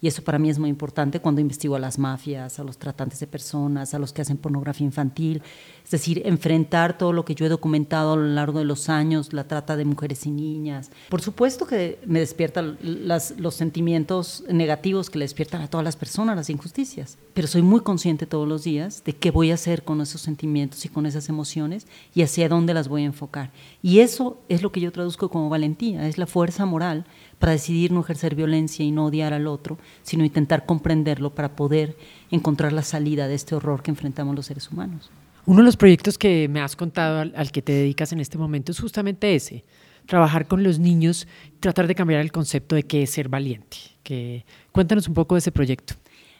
Y 0.00 0.08
eso 0.08 0.22
para 0.22 0.38
mí 0.38 0.50
es 0.50 0.58
muy 0.58 0.68
importante 0.68 1.20
cuando 1.20 1.40
investigo 1.40 1.76
a 1.76 1.78
las 1.78 1.98
mafias, 1.98 2.58
a 2.58 2.64
los 2.64 2.78
tratantes 2.78 3.20
de 3.20 3.26
personas, 3.26 3.94
a 3.94 3.98
los 3.98 4.12
que 4.12 4.22
hacen 4.22 4.36
pornografía 4.36 4.84
infantil. 4.84 5.42
Es 5.84 5.90
decir, 5.90 6.22
enfrentar 6.24 6.98
todo 6.98 7.12
lo 7.12 7.24
que 7.24 7.34
yo 7.34 7.46
he 7.46 7.48
documentado 7.48 8.14
a 8.14 8.16
lo 8.16 8.26
largo 8.26 8.58
de 8.58 8.64
los 8.64 8.88
años, 8.88 9.32
la 9.32 9.48
trata 9.48 9.76
de 9.76 9.84
mujeres 9.84 10.26
y 10.26 10.30
niñas. 10.30 10.90
Por 11.08 11.22
supuesto 11.22 11.66
que 11.66 11.98
me 12.06 12.20
despiertan 12.20 12.78
los 12.82 13.54
sentimientos 13.54 14.44
negativos 14.48 15.10
que 15.10 15.18
le 15.18 15.24
despiertan 15.24 15.62
a 15.62 15.68
todas 15.68 15.84
las 15.84 15.96
personas, 15.96 16.36
las 16.36 16.50
injusticias. 16.50 17.18
Pero 17.32 17.48
soy 17.48 17.62
muy 17.62 17.80
consciente 17.80 18.26
todos 18.26 18.48
los 18.48 18.64
días 18.64 19.02
de 19.04 19.14
qué 19.14 19.30
voy 19.30 19.50
a 19.50 19.54
hacer 19.54 19.84
con 19.84 20.00
esos 20.00 20.20
sentimientos 20.20 20.84
y 20.84 20.88
con 20.88 21.06
esas 21.06 21.28
emociones 21.28 21.86
y 22.14 22.22
hacia 22.22 22.48
dónde 22.48 22.74
las 22.74 22.88
voy 22.88 23.02
a 23.02 23.06
enfocar. 23.06 23.52
Y 23.82 24.00
eso 24.00 24.38
es 24.48 24.62
lo 24.62 24.72
que 24.72 24.80
yo 24.80 24.92
traduzco 24.92 25.28
como 25.30 25.48
valentía, 25.48 26.06
es 26.06 26.18
la 26.18 26.26
fuerza 26.26 26.66
moral 26.66 27.06
para 27.38 27.52
decidir 27.52 27.92
no 27.92 28.00
ejercer 28.00 28.34
violencia 28.34 28.84
y 28.84 28.90
no 28.90 29.06
odiar 29.06 29.32
al 29.32 29.46
otro, 29.46 29.78
sino 30.02 30.24
intentar 30.24 30.66
comprenderlo 30.66 31.34
para 31.34 31.56
poder 31.56 31.96
encontrar 32.30 32.72
la 32.72 32.82
salida 32.82 33.28
de 33.28 33.34
este 33.34 33.54
horror 33.54 33.82
que 33.82 33.90
enfrentamos 33.90 34.34
los 34.34 34.46
seres 34.46 34.70
humanos. 34.70 35.10
Uno 35.46 35.58
de 35.58 35.64
los 35.64 35.76
proyectos 35.76 36.16
que 36.16 36.48
me 36.48 36.60
has 36.60 36.74
contado 36.74 37.30
al, 37.34 37.52
que 37.52 37.60
te 37.60 37.72
dedicas 37.72 38.12
en 38.12 38.20
este 38.20 38.38
momento 38.38 38.72
es 38.72 38.80
justamente 38.80 39.34
ese, 39.34 39.64
trabajar 40.06 40.46
con 40.46 40.62
los 40.62 40.78
niños, 40.78 41.28
tratar 41.60 41.86
de 41.86 41.94
cambiar 41.94 42.20
el 42.20 42.32
concepto 42.32 42.74
de 42.74 42.84
qué 42.84 43.02
es 43.02 43.10
ser 43.10 43.28
valiente. 43.28 43.76
Que, 44.02 44.44
cuéntanos 44.72 45.06
un 45.06 45.14
poco 45.14 45.34
de 45.34 45.40
ese 45.40 45.52
proyecto. 45.52 45.94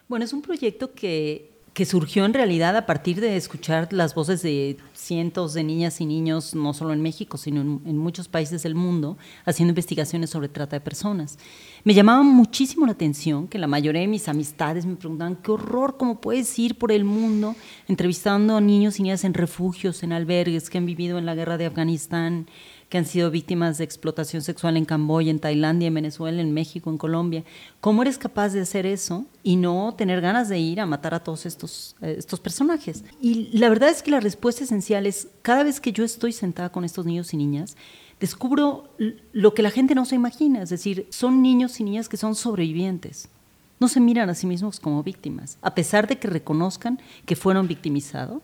Bueno, 0.09 0.25
es 0.25 0.33
un 0.33 0.43
proyecto 0.43 0.93
que 0.93 1.54
que 1.75 1.85
surgió 1.85 2.25
en 2.25 2.35
realidad 2.35 2.77
a 2.77 2.87
partir 2.87 3.21
de 3.21 3.37
escuchar 3.37 3.93
las 3.93 4.15
voces 4.15 4.43
de 4.43 4.77
cientos 4.93 5.55
de 5.55 5.65
niñas 5.65 6.01
y 6.01 6.07
niños, 6.07 6.55
no 6.55 6.73
solo 6.73 6.93
en 6.93 7.03
México, 7.03 7.37
sino 7.37 7.61
en, 7.61 7.99
muchos 7.99 8.29
países 8.29 8.63
del 8.63 8.77
mundo, 8.77 9.19
haciendo 9.45 9.73
investigaciones 9.73 10.31
sobre 10.31 10.49
trata 10.49 10.77
de 10.77 10.81
personas. 10.81 11.37
Me 11.83 11.93
llamaba 11.93 12.23
muchísimo 12.23 12.87
la 12.87 12.93
atención 12.93 13.49
que 13.49 13.59
la 13.59 13.67
mayoría 13.67 14.03
de 14.03 14.07
mis 14.07 14.29
amistades 14.29 14.87
me 14.87 14.95
preguntaban, 14.95 15.35
qué 15.35 15.51
horror, 15.51 15.97
¿cómo 15.97 16.21
puedes 16.21 16.57
ir 16.61 16.79
por 16.79 16.93
el 16.93 17.05
mundo 17.05 17.57
entrevistando 17.89 18.57
a 18.57 18.61
niños 18.61 19.01
y 19.01 19.03
niñas 19.03 19.25
en 19.25 19.35
refugios, 19.35 20.05
en 20.05 20.13
albergues, 20.13 20.71
que 20.71 20.79
han 20.79 20.87
vivido 20.87 21.19
en 21.19 21.27
la 21.27 21.35
guerra 21.35 21.59
de 21.59 21.67
Afganistán, 21.67 22.47
que 22.95 22.99
han 22.99 23.07
sido 23.07 23.33
víctimas 23.33 23.79
de 23.79 23.83
explotación 23.83 24.41
sexual 24.41 24.77
en 24.77 24.85
Camboya, 24.85 25.29
en 25.29 25.41
Tailandia, 25.41 25.89
en 25.89 25.95
Venezuela, 25.95 26.41
en 26.41 26.55
México, 26.55 26.91
en 26.91 26.97
Colombia. 26.97 27.43
¿Cómo 27.81 28.03
eres 28.03 28.19
capaz 28.19 28.51
de 28.51 28.61
hacer 28.61 28.87
eso 28.87 29.27
y 29.43 29.57
no 29.57 29.97
tener 29.99 30.21
ganas 30.21 30.49
de 30.49 30.61
ir 30.61 30.81
a 30.81 30.87
matar 30.87 31.13
a 31.13 31.19
todos 31.19 31.45
estos, 31.45 31.97
eh, 32.03 32.15
estos 32.17 32.39
personajes? 32.39 33.03
Y 33.21 33.59
la 33.59 33.69
verdad 33.69 33.89
es 33.89 34.01
que 34.01 34.13
la 34.13 34.21
respuesta 34.21 34.63
esencial 34.63 35.07
es, 35.07 35.27
cada 35.43 35.65
vez 35.65 35.81
que 35.81 35.91
yo 35.91 36.05
estoy 36.05 36.31
sentada 36.31 36.69
con 36.69 36.85
estos 36.85 37.05
niños 37.05 37.35
y 37.35 37.37
niñas, 37.37 37.77
descubro 38.21 38.89
lo 39.33 39.55
que 39.55 39.65
la 39.65 39.73
gente 39.73 39.97
no 39.97 40.05
se 40.05 40.15
imagina, 40.15 40.63
es 40.63 40.71
decir, 40.71 41.09
son 41.11 41.43
niños 41.43 41.81
y 41.81 41.83
niñas 41.83 42.09
que 42.09 42.17
son 42.17 42.37
sobrevivientes. 42.37 43.29
No 43.81 43.89
se 43.89 43.99
miran 43.99 44.31
a 44.31 44.37
sí 44.37 44.47
mismos 44.47 44.79
como 44.79 45.03
víctimas, 45.03 45.59
a 45.63 45.75
pesar 45.75 46.07
de 46.07 46.21
que 46.21 46.29
reconozcan 46.29 47.01
que 47.27 47.35
fueron 47.35 47.67
victimizados, 47.67 48.41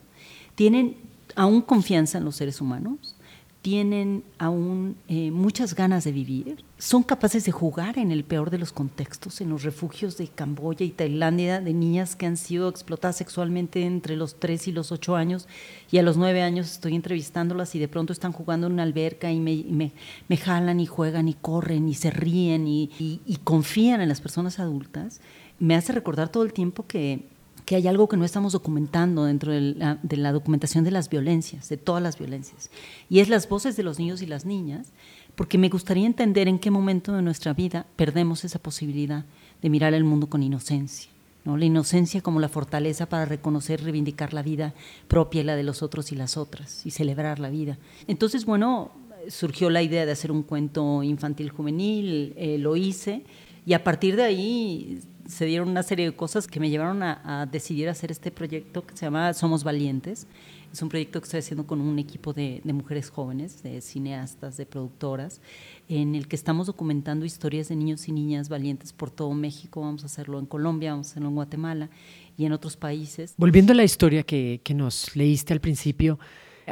tienen 0.56 0.96
aún 1.36 1.62
confianza 1.62 2.18
en 2.18 2.24
los 2.24 2.34
seres 2.34 2.60
humanos, 2.60 3.14
tienen 3.62 4.24
aún 4.38 4.96
eh, 5.08 5.30
muchas 5.30 5.74
ganas 5.74 6.04
de 6.04 6.12
vivir, 6.12 6.64
son 6.78 7.02
capaces 7.02 7.44
de 7.44 7.52
jugar 7.52 7.98
en 7.98 8.10
el 8.10 8.24
peor 8.24 8.48
de 8.48 8.56
los 8.56 8.72
contextos, 8.72 9.42
en 9.42 9.50
los 9.50 9.64
refugios 9.64 10.16
de 10.16 10.28
Camboya 10.28 10.86
y 10.86 10.90
Tailandia, 10.90 11.60
de 11.60 11.74
niñas 11.74 12.16
que 12.16 12.24
han 12.24 12.38
sido 12.38 12.70
explotadas 12.70 13.16
sexualmente 13.16 13.82
entre 13.82 14.16
los 14.16 14.40
3 14.40 14.68
y 14.68 14.72
los 14.72 14.92
8 14.92 15.14
años, 15.14 15.46
y 15.90 15.98
a 15.98 16.02
los 16.02 16.16
9 16.16 16.40
años 16.40 16.70
estoy 16.70 16.94
entrevistándolas 16.94 17.74
y 17.74 17.78
de 17.78 17.88
pronto 17.88 18.14
están 18.14 18.32
jugando 18.32 18.66
en 18.66 18.74
una 18.74 18.82
alberca 18.82 19.30
y 19.30 19.40
me, 19.40 19.92
me, 20.28 20.36
jalan 20.38 20.80
y 20.80 20.86
juegan 20.86 21.28
y 21.28 21.34
corren 21.34 21.86
y 21.86 21.94
se 21.94 22.10
ríen 22.10 22.66
y 22.66 23.38
confían 23.44 24.00
en 24.00 24.08
las 24.08 24.22
personas 24.22 24.58
adultas, 24.58 25.20
me 25.58 25.74
hace 25.74 25.92
recordar 25.92 26.30
todo 26.30 26.44
el 26.44 26.54
tiempo 26.54 26.86
que 26.86 27.28
que 27.64 27.76
hay 27.76 27.86
algo 27.86 28.08
que 28.08 28.16
no 28.16 28.24
estamos 28.24 28.52
documentando 28.52 29.24
dentro 29.24 29.52
de 29.52 29.74
la, 29.76 30.32
documentación 30.32 30.84
de 30.84 30.90
las 30.90 31.08
violencias, 31.08 31.68
de 31.68 31.76
todas 31.76 32.02
las 32.02 32.18
violencias, 32.18 32.70
y 33.08 33.20
es 33.20 33.28
las 33.28 33.48
voces 33.48 33.76
de 33.76 33.82
los 33.82 33.98
niños 33.98 34.22
y 34.22 34.26
las 34.26 34.44
niñas, 34.44 34.92
porque 35.34 35.58
me 35.58 35.68
gustaría 35.68 36.06
entender 36.06 36.48
en 36.48 36.58
qué 36.58 36.70
momento 36.70 37.12
de 37.12 37.22
nuestra 37.22 37.52
vida 37.52 37.86
perdemos 37.96 38.44
esa 38.44 38.58
posibilidad 38.58 39.24
de 39.62 39.70
mirar 39.70 39.94
el 39.94 40.04
mundo 40.04 40.28
con 40.28 40.42
inocencia. 40.42 41.10
¿no? 41.44 41.56
La 41.56 41.64
inocencia 41.64 42.20
como 42.20 42.40
la 42.40 42.48
fortaleza 42.48 43.08
para 43.08 43.24
reconocer, 43.24 43.82
reivindicar 43.82 44.34
la 44.34 44.42
vida 44.42 44.74
propia 45.08 45.40
y 45.40 45.44
la 45.44 45.56
de 45.56 45.62
los 45.62 45.82
otros 45.82 46.12
y 46.12 46.16
las 46.16 46.36
otras, 46.36 46.84
y 46.84 46.90
celebrar 46.90 47.38
la 47.38 47.48
vida. 47.48 47.78
Entonces, 48.06 48.44
bueno, 48.44 48.90
surgió 49.28 49.70
la 49.70 49.82
idea 49.82 50.06
de 50.06 50.12
hacer 50.12 50.32
un 50.32 50.42
cuento 50.42 51.02
infantil 51.02 51.50
juvenil, 51.50 52.34
eh, 52.36 52.58
lo 52.58 52.76
hice, 52.76 53.24
y 53.66 53.74
a 53.74 53.84
partir 53.84 54.16
de 54.16 54.22
ahí 54.24 55.00
se 55.30 55.46
dieron 55.46 55.68
una 55.68 55.82
serie 55.82 56.06
de 56.06 56.16
cosas 56.16 56.46
que 56.46 56.60
me 56.60 56.68
llevaron 56.70 57.02
a, 57.02 57.48
decidir 57.50 57.88
hacer 57.88 58.10
este 58.10 58.30
proyecto 58.30 58.84
que 58.84 58.96
se 58.96 59.06
llama 59.06 59.32
Somos 59.32 59.64
Valientes. 59.64 60.26
Es 60.72 60.82
un 60.82 60.88
proyecto 60.88 61.20
que 61.20 61.24
estoy 61.24 61.40
haciendo 61.40 61.66
con 61.66 61.80
un 61.80 61.98
equipo 61.98 62.32
de, 62.32 62.60
mujeres 62.64 63.10
jóvenes, 63.10 63.62
de 63.62 63.80
cineastas, 63.80 64.56
de 64.56 64.66
productoras, 64.66 65.40
en 65.88 66.14
el 66.14 66.28
que 66.28 66.36
estamos 66.36 66.66
documentando 66.66 67.24
historias 67.24 67.68
de 67.68 67.76
niños 67.76 68.08
y 68.08 68.12
niñas 68.12 68.48
valientes 68.48 68.92
por 68.92 69.10
todo 69.10 69.32
México. 69.32 69.80
Vamos 69.80 70.02
a 70.02 70.06
hacerlo 70.06 70.38
en 70.38 70.46
Colombia, 70.46 70.92
vamos 70.92 71.08
a 71.08 71.10
hacerlo 71.12 71.28
en 71.28 71.34
Guatemala 71.36 71.90
y 72.36 72.44
en 72.44 72.52
otros 72.52 72.76
países. 72.76 73.34
Volviendo 73.36 73.72
a 73.72 73.76
la 73.76 73.84
historia 73.84 74.22
que, 74.22 74.60
que 74.62 74.74
nos 74.74 75.14
leíste 75.16 75.52
al 75.52 75.60
principio, 75.60 76.18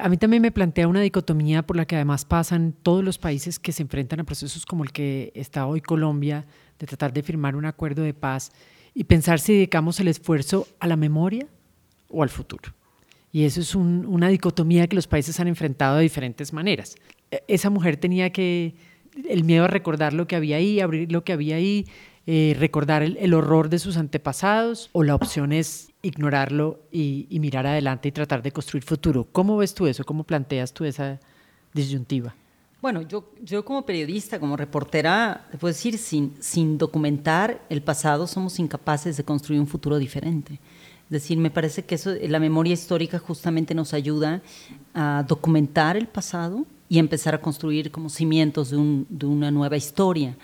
a 0.01 0.09
mí 0.09 0.17
también 0.17 0.43
me 0.43 0.51
plantea 0.51 0.89
una 0.89 1.01
dicotomía 1.01 1.67
por 1.67 1.77
la 1.77 1.87
que 1.87 1.97
además 1.97 2.25
pasan 2.25 2.75
todos 2.83 3.05
los 3.05 3.19
países 3.19 3.59
que 3.59 3.73
se 3.73 3.83
enfrentan 3.83 4.21
a 4.21 4.25
procesos 4.25 4.67
como 4.67 4.85
el 4.85 4.93
que 4.93 5.33
está 5.35 5.67
hoy 5.67 5.81
Colombia, 5.81 6.47
de 6.79 6.87
tratar 6.87 7.13
de 7.13 7.23
firmar 7.23 7.57
un 7.57 7.65
acuerdo 7.65 8.03
de 8.03 8.15
paz 8.15 8.53
y 8.95 9.05
pensar 9.05 9.41
si 9.41 9.55
dedicamos 9.55 10.01
el 10.01 10.09
esfuerzo 10.09 10.67
a 10.81 10.87
la 10.87 10.97
memoria 10.97 11.47
o 12.09 12.23
al 12.23 12.29
futuro. 12.29 12.73
Y 13.31 13.45
eso 13.45 13.61
es 13.61 13.75
una 13.75 14.29
dicotomía 14.29 14.87
que 14.87 14.97
los 14.97 15.07
países 15.07 15.39
han 15.39 15.49
enfrentado 15.49 15.97
de 15.97 16.03
diferentes 16.03 16.53
maneras. 16.53 16.97
E, 17.31 17.43
esa 17.47 17.69
mujer 17.69 17.97
tenía 17.97 18.31
que, 18.31 18.75
el 19.29 19.45
miedo 19.45 19.65
a 19.65 19.69
recordar 19.69 20.13
lo 20.13 20.27
que 20.27 20.37
había 20.37 20.57
ahí, 20.57 20.81
abrir 20.81 21.13
lo 21.13 21.25
que 21.25 21.33
había 21.33 21.57
ahí, 21.57 21.87
eh, 22.31 22.55
recordar 22.59 23.03
el, 23.03 23.33
horror 23.33 23.71
de 23.71 23.79
sus 23.79 23.97
antepasados, 23.97 24.91
o 24.93 25.03
la 25.03 25.15
opción 25.15 25.51
es 25.51 25.95
ignorarlo 26.03 26.79
y, 26.93 27.27
mirar 27.41 27.67
adelante 27.67 28.09
y 28.09 28.13
tratar 28.13 28.43
de 28.43 28.53
construir 28.53 28.85
futuro. 28.85 29.27
¿Cómo 29.33 29.57
ves 29.57 29.73
tú 29.73 29.87
eso? 29.87 30.05
¿Cómo 30.05 30.25
planteas 30.25 30.75
tú 30.75 30.85
esa 30.85 31.19
disyuntiva? 31.73 32.35
Bueno, 32.83 33.01
yo, 33.01 33.33
yo 33.43 33.65
como 33.65 33.87
periodista, 33.87 34.39
como 34.39 34.59
reportera, 34.59 35.47
te 35.51 35.57
puedo 35.57 35.73
decir, 35.73 35.97
sin, 35.97 36.35
sin 36.39 36.77
documentar 36.77 37.63
el 37.71 37.81
pasado 37.81 38.27
somos 38.27 38.59
incapaces 38.59 39.17
de 39.17 39.25
construir 39.25 39.59
un 39.59 39.67
futuro 39.67 39.97
diferente. 39.97 40.61
Es 41.05 41.11
decir, 41.11 41.39
me 41.39 41.51
parece 41.51 41.87
que 41.87 41.95
eso, 41.95 42.13
la 42.21 42.41
memoria 42.41 42.75
histórica 42.75 43.19
justamente 43.19 43.75
nos 43.75 43.95
ayuda 43.95 44.43
a 44.93 45.25
documentar 45.27 45.97
el 45.97 46.09
pasado 46.09 46.67
y 46.91 46.99
empezar 46.99 47.35
a 47.35 47.41
construir 47.41 47.91
como 47.91 48.11
cimientos 48.11 48.69
de, 48.69 48.77
un, 48.77 49.07
de 49.09 49.25
una 49.25 49.51
nueva 49.51 49.79
historia 49.79 50.37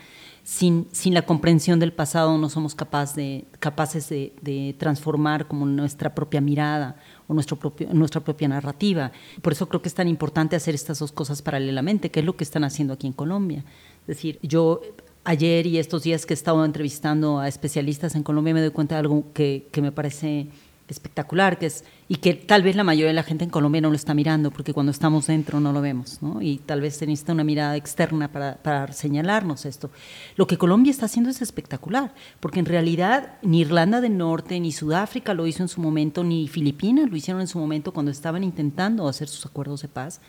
sin, 0.45 0.87
sin 0.91 1.15
la 1.15 1.23
comprensión 1.23 1.79
del 1.79 1.91
pasado 1.91 2.37
no 2.37 2.49
somos 2.49 2.75
capaz 2.75 3.15
de, 3.15 3.45
capaces 3.59 4.07
de, 4.09 4.75
transformar 4.77 5.47
como 5.47 5.65
nuestra 5.65 6.13
propia 6.13 6.39
mirada 6.39 6.97
o 7.27 7.33
nuestro 7.33 7.57
propio, 7.57 7.89
nuestra 7.91 8.21
propia 8.21 8.47
narrativa. 8.47 9.11
Por 9.41 9.53
eso 9.53 9.67
creo 9.67 9.81
que 9.81 9.89
es 9.89 9.95
tan 9.95 10.07
importante 10.07 10.55
hacer 10.55 10.75
estas 10.75 10.99
dos 10.99 11.11
cosas 11.11 11.41
paralelamente, 11.41 12.11
que 12.11 12.19
es 12.19 12.25
lo 12.25 12.37
que 12.37 12.43
están 12.43 12.63
haciendo 12.63 12.93
aquí 12.93 13.07
en 13.07 13.13
Colombia. 13.13 13.65
Es 14.01 14.07
decir, 14.07 14.37
yo 14.43 14.81
ayer 15.23 15.65
y 15.65 15.79
estos 15.79 16.03
días 16.03 16.27
que 16.27 16.33
he 16.33 16.37
estado 16.37 16.63
entrevistando 16.63 17.39
a 17.39 17.47
especialistas 17.47 18.13
en 18.13 18.21
Colombia 18.21 18.53
me 18.53 18.61
doy 18.61 18.69
cuenta 18.69 18.93
de 18.93 18.99
algo 18.99 19.33
que, 19.33 19.67
que 19.71 19.81
me 19.81 19.91
parece 19.91 20.49
espectacular, 20.87 21.57
que 21.57 21.65
es, 21.65 21.83
y 22.07 22.17
que 22.17 22.33
tal 22.33 22.61
vez 22.61 22.75
la 22.75 22.83
mayoría 22.83 23.07
de 23.07 23.13
la 23.13 23.23
gente 23.23 23.43
en 23.43 23.49
Colombia 23.49 23.81
no 23.81 23.89
lo 23.89 23.95
está 23.95 24.13
mirando, 24.13 24.51
porque 24.51 24.73
cuando 24.73 24.91
estamos 24.91 25.27
dentro 25.27 25.59
no 25.59 25.73
lo 25.73 25.81
vemos, 25.81 26.21
¿no? 26.21 26.41
y 26.41 26.57
tal 26.57 26.81
vez 26.81 26.95
se 26.97 27.07
necesita 27.07 27.33
una 27.33 27.43
mirada 27.43 27.75
externa 27.75 28.31
para, 28.31 28.57
para, 28.57 28.91
señalarnos 28.93 29.65
esto. 29.65 29.89
Lo 30.35 30.45
que 30.45 30.57
Colombia 30.57 30.91
está 30.91 31.05
haciendo 31.07 31.29
es 31.29 31.41
espectacular, 31.41 32.13
porque 32.39 32.59
en 32.59 32.65
realidad 32.65 33.37
ni 33.41 33.61
Irlanda 33.61 33.99
del 33.99 34.17
Norte, 34.17 34.59
ni 34.59 34.71
Sudáfrica 34.71 35.33
lo 35.33 35.47
hizo 35.47 35.63
en 35.63 35.69
su 35.69 35.81
momento, 35.81 36.23
ni 36.23 36.47
Filipinas 36.47 37.09
lo 37.09 37.15
hicieron 37.15 37.41
en 37.41 37.47
su 37.47 37.57
momento 37.57 37.91
cuando 37.91 38.11
estaban 38.11 38.43
intentando 38.43 39.07
hacer 39.07 39.27
sus 39.27 39.45
acuerdos 39.45 39.81
de 39.81 39.87
paz. 39.87 40.21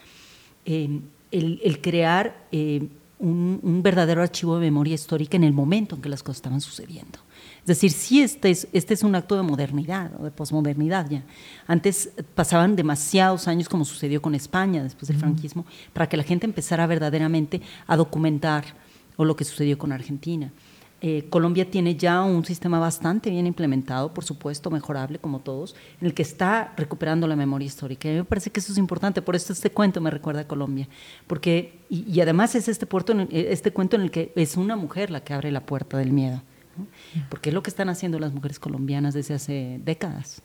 Eh, 0.64 1.00
el, 1.32 1.60
el, 1.62 1.80
crear 1.80 2.46
eh, 2.50 2.88
un, 3.18 3.60
un 3.62 3.82
verdadero 3.82 4.22
archivo 4.22 4.54
de 4.56 4.62
memoria 4.62 4.94
histórica 4.94 5.36
en 5.36 5.44
el 5.44 5.52
momento 5.52 5.96
en 5.96 6.02
que 6.02 6.08
las 6.08 6.22
cosas 6.22 6.38
estaban 6.38 6.60
sucediendo. 6.60 7.18
Es 7.66 7.80
decir, 7.80 7.90
sí, 7.90 8.22
este 8.22 8.50
es, 8.50 8.68
este 8.72 8.94
es 8.94 9.02
un 9.02 9.16
acto 9.16 9.34
de 9.34 9.42
modernidad 9.42 10.12
o 10.20 10.22
de 10.22 10.30
posmodernidad 10.30 11.10
ya. 11.10 11.24
Antes 11.66 12.10
pasaban 12.36 12.76
demasiados 12.76 13.48
años, 13.48 13.68
como 13.68 13.84
sucedió 13.84 14.22
con 14.22 14.36
España 14.36 14.84
después 14.84 15.08
del 15.08 15.16
franquismo, 15.16 15.66
para 15.92 16.08
que 16.08 16.16
la 16.16 16.22
gente 16.22 16.46
empezara 16.46 16.86
verdaderamente 16.86 17.60
a 17.88 17.96
documentar 17.96 18.66
o 19.16 19.24
lo 19.24 19.34
que 19.34 19.42
sucedió 19.42 19.76
con 19.78 19.90
Argentina. 19.90 20.52
Eh, 21.00 21.26
Colombia 21.28 21.68
tiene 21.68 21.96
ya 21.96 22.22
un 22.22 22.44
sistema 22.44 22.78
bastante 22.78 23.30
bien 23.30 23.48
implementado, 23.48 24.14
por 24.14 24.22
supuesto, 24.22 24.70
mejorable 24.70 25.18
como 25.18 25.40
todos, 25.40 25.74
en 26.00 26.06
el 26.06 26.14
que 26.14 26.22
está 26.22 26.72
recuperando 26.76 27.26
la 27.26 27.34
memoria 27.34 27.66
histórica. 27.66 28.06
Y 28.06 28.12
a 28.12 28.14
mí 28.14 28.18
me 28.20 28.24
parece 28.26 28.50
que 28.50 28.60
eso 28.60 28.70
es 28.70 28.78
importante, 28.78 29.22
por 29.22 29.34
eso 29.34 29.52
este 29.52 29.70
cuento 29.70 30.00
me 30.00 30.12
recuerda 30.12 30.42
a 30.42 30.46
Colombia, 30.46 30.88
porque 31.26 31.80
y, 31.90 32.20
además 32.20 32.54
es 32.54 32.68
este, 32.68 32.86
puerto, 32.86 33.12
este 33.32 33.72
cuento 33.72 33.96
en 33.96 34.02
el 34.02 34.12
que 34.12 34.32
es 34.36 34.56
una 34.56 34.76
mujer 34.76 35.10
la 35.10 35.24
que 35.24 35.34
abre 35.34 35.50
la 35.50 35.66
puerta 35.66 35.98
del 35.98 36.12
miedo 36.12 36.42
porque 37.28 37.50
es 37.50 37.54
lo 37.54 37.62
que 37.62 37.70
están 37.70 37.88
haciendo 37.88 38.18
las 38.18 38.32
mujeres 38.32 38.58
colombianas 38.58 39.14
desde 39.14 39.34
hace 39.34 39.80
décadas, 39.84 40.42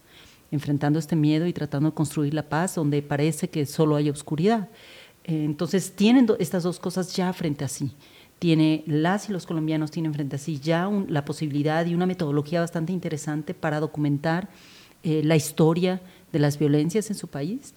enfrentando 0.51 0.99
este 0.99 1.15
miedo 1.15 1.47
y 1.47 1.53
tratando 1.53 1.89
de 1.89 1.95
construir 1.95 2.33
la 2.33 2.49
paz 2.49 2.75
donde 2.75 3.01
parece 3.01 3.49
que 3.49 3.65
solo 3.65 3.95
hay 3.95 4.09
oscuridad. 4.09 4.69
Eh, 5.23 5.43
entonces 5.45 5.93
tienen 5.95 6.27
estas 6.39 6.63
dos 6.63 6.79
cosas 6.79 7.15
ya 7.15 7.31
frente 7.33 7.65
a 7.65 7.67
sí. 7.67 7.91
Tiene, 8.39 8.83
las 8.87 9.29
y 9.29 9.33
los 9.33 9.45
colombianos 9.45 9.91
tienen 9.91 10.13
frente 10.13 10.35
a 10.35 10.39
sí 10.39 10.59
ya 10.59 10.89
la 11.07 11.25
posibilidad 11.25 11.85
y 11.85 11.93
una 11.93 12.07
metodología 12.07 12.61
bastante 12.61 12.91
interesante 12.91 13.53
para 13.53 13.79
documentar 13.79 14.49
eh, 15.03 15.21
la 15.23 15.35
historia 15.35 16.01
de 16.31 16.39
las 16.39 16.57
violencias 16.57 17.09
en 17.09 17.15
su 17.15 17.27
país 17.27 17.75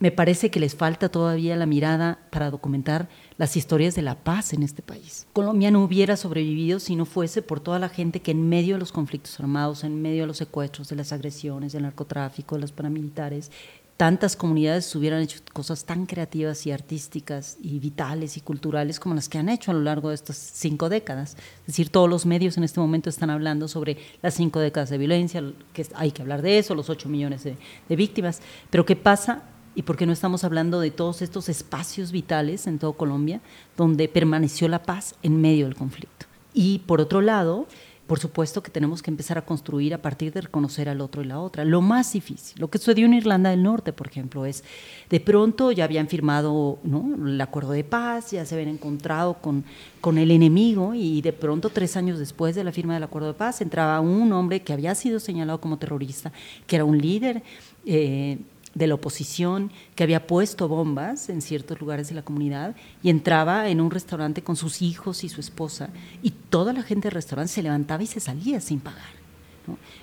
me 0.00 0.10
parece 0.10 0.50
que 0.50 0.60
les 0.60 0.74
falta 0.74 1.08
todavía 1.08 1.56
la 1.56 1.66
mirada 1.66 2.18
para 2.30 2.50
documentar 2.50 3.08
las 3.38 3.56
historias 3.56 3.94
de 3.94 4.02
la 4.02 4.16
paz 4.16 4.52
en 4.52 4.62
este 4.62 4.82
país. 4.82 5.26
Colombia 5.32 5.70
no 5.70 5.82
hubiera 5.82 6.16
sobrevivido 6.16 6.80
si 6.80 6.96
no 6.96 7.04
fuese 7.04 7.42
por 7.42 7.60
toda 7.60 7.78
la 7.78 7.88
gente 7.88 8.20
que 8.20 8.32
en 8.32 8.48
medio 8.48 8.74
de 8.74 8.80
los 8.80 8.92
conflictos 8.92 9.38
armados, 9.40 9.84
en 9.84 10.02
medio 10.02 10.22
de 10.22 10.26
los 10.26 10.38
secuestros, 10.38 10.88
de 10.88 10.96
las 10.96 11.12
agresiones, 11.12 11.72
del 11.72 11.82
narcotráfico, 11.82 12.56
de 12.56 12.62
los 12.62 12.72
paramilitares, 12.72 13.50
tantas 13.96 14.34
comunidades 14.34 14.94
hubieran 14.96 15.22
hecho 15.22 15.38
cosas 15.52 15.84
tan 15.84 16.06
creativas 16.06 16.66
y 16.66 16.72
artísticas 16.72 17.56
y 17.62 17.78
vitales 17.78 18.36
y 18.36 18.40
culturales 18.40 18.98
como 18.98 19.14
las 19.14 19.28
que 19.28 19.38
han 19.38 19.48
hecho 19.48 19.70
a 19.70 19.74
lo 19.74 19.80
largo 19.80 20.08
de 20.08 20.16
estas 20.16 20.36
cinco 20.36 20.88
décadas. 20.88 21.36
Es 21.60 21.66
decir, 21.68 21.90
todos 21.90 22.10
los 22.10 22.26
medios 22.26 22.56
en 22.56 22.64
este 22.64 22.80
momento 22.80 23.08
están 23.08 23.30
hablando 23.30 23.68
sobre 23.68 23.96
las 24.20 24.34
cinco 24.34 24.58
décadas 24.58 24.90
de 24.90 24.98
violencia, 24.98 25.44
que 25.72 25.86
hay 25.94 26.10
que 26.10 26.22
hablar 26.22 26.42
de 26.42 26.58
eso, 26.58 26.74
los 26.74 26.90
ocho 26.90 27.08
millones 27.08 27.44
de, 27.44 27.56
de 27.88 27.96
víctimas, 27.96 28.42
pero 28.68 28.84
¿qué 28.84 28.96
pasa 28.96 29.44
y 29.74 29.82
por 29.82 29.96
qué 29.96 30.06
no 30.06 30.12
estamos 30.12 30.44
hablando 30.44 30.80
de 30.80 30.90
todos 30.90 31.22
estos 31.22 31.48
espacios 31.48 32.12
vitales 32.12 32.66
en 32.66 32.78
todo 32.78 32.92
Colombia 32.92 33.40
donde 33.76 34.08
permaneció 34.08 34.68
la 34.68 34.82
paz 34.82 35.14
en 35.22 35.40
medio 35.40 35.66
del 35.66 35.74
conflicto. 35.74 36.26
Y 36.52 36.80
por 36.80 37.00
otro 37.00 37.20
lado, 37.20 37.66
por 38.06 38.18
supuesto 38.18 38.62
que 38.62 38.70
tenemos 38.70 39.02
que 39.02 39.10
empezar 39.10 39.38
a 39.38 39.46
construir 39.46 39.94
a 39.94 40.02
partir 40.02 40.32
de 40.32 40.42
reconocer 40.42 40.90
al 40.90 41.00
otro 41.00 41.22
y 41.22 41.24
la 41.24 41.40
otra. 41.40 41.64
Lo 41.64 41.80
más 41.80 42.12
difícil, 42.12 42.60
lo 42.60 42.68
que 42.68 42.76
sucedió 42.76 43.06
en 43.06 43.14
Irlanda 43.14 43.50
del 43.50 43.62
Norte, 43.62 43.94
por 43.94 44.08
ejemplo, 44.08 44.44
es 44.44 44.62
de 45.08 45.20
pronto 45.20 45.72
ya 45.72 45.84
habían 45.84 46.06
firmado 46.06 46.78
el 46.84 47.40
acuerdo 47.40 47.72
de 47.72 47.82
paz, 47.82 48.32
ya 48.32 48.44
se 48.44 48.54
habían 48.54 48.68
encontrado 48.68 49.34
con, 49.34 49.64
con 50.02 50.18
el 50.18 50.30
enemigo 50.30 50.94
y 50.94 51.22
de 51.22 51.32
pronto 51.32 51.70
tres 51.70 51.96
años 51.96 52.18
después 52.18 52.54
de 52.54 52.62
la 52.62 52.72
firma 52.72 52.92
del 52.92 53.04
acuerdo 53.04 53.28
de 53.28 53.34
paz 53.34 53.62
entraba 53.62 53.98
un 54.00 54.32
hombre 54.34 54.60
que 54.60 54.74
había 54.74 54.94
sido 54.94 55.18
señalado 55.18 55.60
como 55.60 55.78
terrorista, 55.78 56.30
que 56.66 56.76
era 56.76 56.84
un 56.84 56.98
líder. 56.98 57.42
Eh, 57.86 58.38
de 58.74 58.86
la 58.86 58.94
oposición 58.94 59.70
que 59.94 60.02
había 60.02 60.26
puesto 60.26 60.68
bombas 60.68 61.28
en 61.28 61.40
ciertos 61.40 61.80
lugares 61.80 62.08
de 62.08 62.14
la 62.14 62.22
comunidad 62.22 62.74
y 63.02 63.10
entraba 63.10 63.68
en 63.68 63.80
un 63.80 63.90
restaurante 63.90 64.42
con 64.42 64.56
sus 64.56 64.82
hijos 64.82 65.24
y 65.24 65.28
su 65.28 65.40
esposa 65.40 65.90
y 66.22 66.30
toda 66.30 66.72
la 66.72 66.82
gente 66.82 67.08
del 67.08 67.14
restaurante 67.14 67.52
se 67.52 67.62
levantaba 67.62 68.02
y 68.02 68.06
se 68.06 68.20
salía 68.20 68.60
sin 68.60 68.80
pagar. 68.80 69.24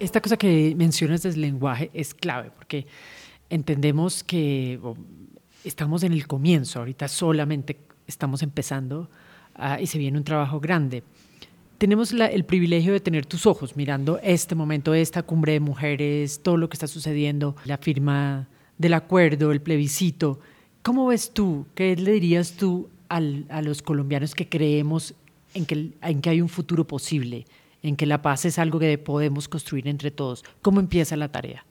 Esta 0.00 0.22
cosa 0.22 0.38
que 0.38 0.74
mencionas 0.76 1.22
del 1.22 1.40
lenguaje 1.40 1.90
es 1.92 2.14
clave 2.14 2.50
porque 2.50 2.86
entendemos 3.50 4.24
que 4.24 4.80
estamos 5.64 6.02
en 6.02 6.14
el 6.14 6.26
comienzo, 6.26 6.78
ahorita 6.78 7.08
solamente 7.08 7.76
estamos 8.06 8.42
empezando 8.42 9.10
ah, 9.54 9.78
y 9.80 9.86
se 9.86 9.98
viene 9.98 10.16
un 10.16 10.24
trabajo 10.24 10.60
grande 10.60 11.02
tenemos 11.84 12.14
el 12.14 12.46
privilegio 12.46 12.94
de 12.94 13.00
tener 13.00 13.26
tus 13.26 13.44
ojos 13.44 13.76
mirando 13.76 14.18
este 14.22 14.54
momento, 14.54 14.94
esta 14.94 15.22
cumbre 15.22 15.52
de 15.52 15.60
mujeres, 15.60 16.40
todo 16.42 16.56
lo 16.56 16.70
que 16.70 16.76
está 16.76 16.86
sucediendo, 16.86 17.56
la 17.66 17.76
firma 17.76 18.48
del 18.78 18.94
acuerdo, 18.94 19.52
el 19.52 19.60
plebiscito. 19.60 20.40
¿Cómo 20.80 21.08
ves 21.08 21.32
tú? 21.34 21.66
¿Qué 21.74 21.94
le 21.94 22.12
dirías 22.12 22.52
tú 22.52 22.88
a 23.10 23.20
los 23.20 23.82
colombianos 23.82 24.34
que 24.34 24.48
creemos 24.48 25.12
en 25.52 25.66
que, 25.66 26.30
hay 26.30 26.40
un 26.40 26.48
futuro 26.48 26.86
posible, 26.86 27.44
en 27.82 27.96
que 27.96 28.06
la 28.06 28.22
paz 28.22 28.46
es 28.46 28.58
algo 28.58 28.78
que 28.78 28.96
podemos 28.96 29.46
construir 29.46 29.86
entre 29.86 30.10
todos? 30.10 30.42
¿Cómo 30.62 30.80
empieza 30.80 31.18
la 31.18 31.28
tarea? 31.28 31.66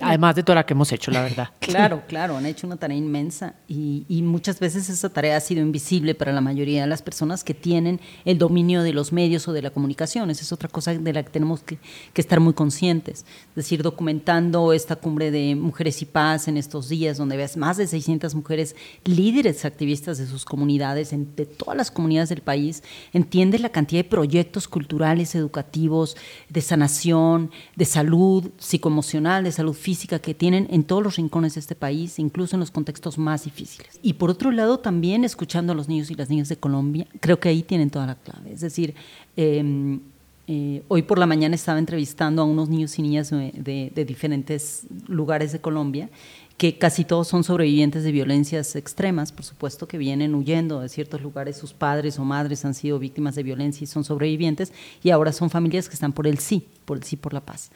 Además 0.00 0.36
de 0.36 0.42
toda 0.42 0.56
la 0.56 0.66
que 0.66 0.74
hemos 0.74 0.92
hecho, 0.92 1.10
la 1.10 1.22
verdad. 1.22 1.50
Claro, 1.68 2.02
claro, 2.08 2.38
han 2.38 2.46
hecho 2.46 2.66
una 2.66 2.76
tarea 2.76 2.96
inmensa 2.96 3.54
y, 3.68 4.22
muchas 4.22 4.58
veces 4.58 4.88
esa 4.88 5.10
tarea 5.10 5.36
ha 5.36 5.40
sido 5.40 5.60
invisible 5.60 6.14
para 6.14 6.32
la 6.32 6.40
mayoría 6.40 6.80
de 6.80 6.86
las 6.86 7.02
personas 7.02 7.44
que 7.44 7.52
tienen 7.52 8.00
el 8.24 8.38
dominio 8.38 8.82
de 8.82 8.94
los 8.94 9.12
medios 9.12 9.46
o 9.48 9.52
de 9.52 9.60
la 9.60 9.68
comunicación. 9.68 10.30
Esa 10.30 10.42
es 10.42 10.52
otra 10.52 10.70
cosa 10.70 10.94
de 10.94 11.12
la 11.12 11.22
que 11.22 11.30
tenemos 11.30 11.62
que, 11.62 11.78
estar 12.14 12.40
muy 12.40 12.54
conscientes. 12.54 13.26
Es 13.50 13.54
decir, 13.54 13.82
documentando 13.82 14.72
esta 14.72 14.96
cumbre 14.96 15.30
de 15.30 15.54
Mujeres 15.54 16.00
y 16.00 16.06
Paz 16.06 16.48
en 16.48 16.56
estos 16.56 16.88
días, 16.88 17.18
donde 17.18 17.36
ves 17.36 17.58
más 17.58 17.76
de 17.76 17.86
600 17.86 18.34
mujeres 18.34 18.74
líderes 19.04 19.66
activistas 19.66 20.16
de 20.16 20.26
sus 20.26 20.46
comunidades, 20.46 21.10
de 21.10 21.46
todas 21.46 21.76
las 21.76 21.90
comunidades 21.90 22.30
del 22.30 22.40
país, 22.40 22.82
entiendes 23.12 23.60
la 23.60 23.68
cantidad 23.68 24.02
de 24.02 24.08
proyectos 24.08 24.68
culturales, 24.68 25.34
educativos, 25.34 26.16
de 26.48 26.62
sanación, 26.62 27.50
de 27.76 27.84
salud 27.84 28.50
psicoemocional, 28.58 29.44
de 29.44 29.52
salud 29.52 29.74
física 29.74 29.87
física 29.88 30.18
que 30.18 30.34
tienen 30.34 30.66
en 30.70 30.84
todos 30.84 31.02
los 31.02 31.16
rincones 31.16 31.54
de 31.54 31.60
este 31.60 31.74
país, 31.74 32.18
incluso 32.18 32.56
en 32.56 32.60
los 32.60 32.70
contextos 32.70 33.16
más 33.16 33.44
difíciles. 33.44 33.98
Y 34.02 34.12
por 34.12 34.28
otro 34.28 34.50
lado, 34.50 34.80
también 34.80 35.24
escuchando 35.24 35.72
a 35.72 35.74
los 35.74 35.88
niños 35.88 36.10
y 36.10 36.14
las 36.14 36.28
niñas 36.28 36.50
de 36.50 36.58
Colombia, 36.58 37.06
creo 37.20 37.40
que 37.40 37.48
ahí 37.48 37.62
tienen 37.62 37.88
toda 37.88 38.06
la 38.06 38.14
clave. 38.14 38.52
Es 38.52 38.60
decir, 38.60 38.94
em, 39.34 40.00
eh, 40.46 40.82
hoy 40.88 41.00
por 41.00 41.18
la 41.18 41.24
mañana 41.24 41.54
estaba 41.54 41.78
entrevistando 41.78 42.42
a 42.42 42.44
unos 42.44 42.68
niños 42.68 42.98
y 42.98 43.02
niñas 43.02 43.30
de, 43.30 43.90
de, 43.94 44.04
diferentes 44.04 44.86
lugares 45.06 45.52
de 45.52 45.60
Colombia 45.62 46.10
que 46.58 46.76
casi 46.76 47.04
todos 47.04 47.28
son 47.28 47.44
sobrevivientes 47.44 48.02
de 48.04 48.12
violencias 48.12 48.76
extremas, 48.76 49.32
por 49.32 49.44
supuesto 49.44 49.88
que 49.88 49.96
vienen 49.96 50.34
huyendo 50.34 50.80
de 50.80 50.90
ciertos 50.90 51.22
lugares, 51.22 51.56
sus 51.56 51.72
padres 51.72 52.18
o 52.18 52.24
madres 52.24 52.66
han 52.66 52.74
sido 52.74 52.98
víctimas 52.98 53.34
de 53.36 53.44
violencia 53.44 53.84
y 53.84 53.86
son 53.86 54.04
sobrevivientes, 54.04 54.72
y 55.02 55.10
ahora 55.10 55.32
son 55.32 55.48
familias 55.48 55.88
que 55.88 55.94
están 55.94 56.12
por 56.12 56.26
el 56.26 56.38
sí, 56.38 56.66
por 56.84 56.98
el 56.98 57.04
sí 57.04 57.16
por 57.16 57.32
la 57.32 57.40
paz 57.40 57.70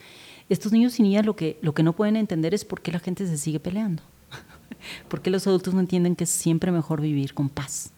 estos 0.49 0.71
niños 0.71 0.99
y 0.99 1.03
niñas 1.03 1.25
lo 1.25 1.35
que, 1.35 1.57
lo 1.61 1.73
que 1.73 1.83
no 1.83 1.93
pueden 1.93 2.15
entender 2.15 2.53
es 2.53 2.65
por 2.65 2.81
qué 2.81 2.91
la 2.91 2.99
gente 2.99 3.27
se 3.27 3.37
sigue 3.37 3.59
peleando. 3.59 4.03
¿Por 5.07 5.21
qué 5.21 5.29
los 5.29 5.47
adultos 5.47 5.73
no 5.73 5.79
entienden 5.79 6.15
que 6.15 6.25
es 6.25 6.29
siempre 6.29 6.71
mejor 6.71 7.01
vivir 7.01 7.33
con 7.33 7.49
paz? 7.49 7.91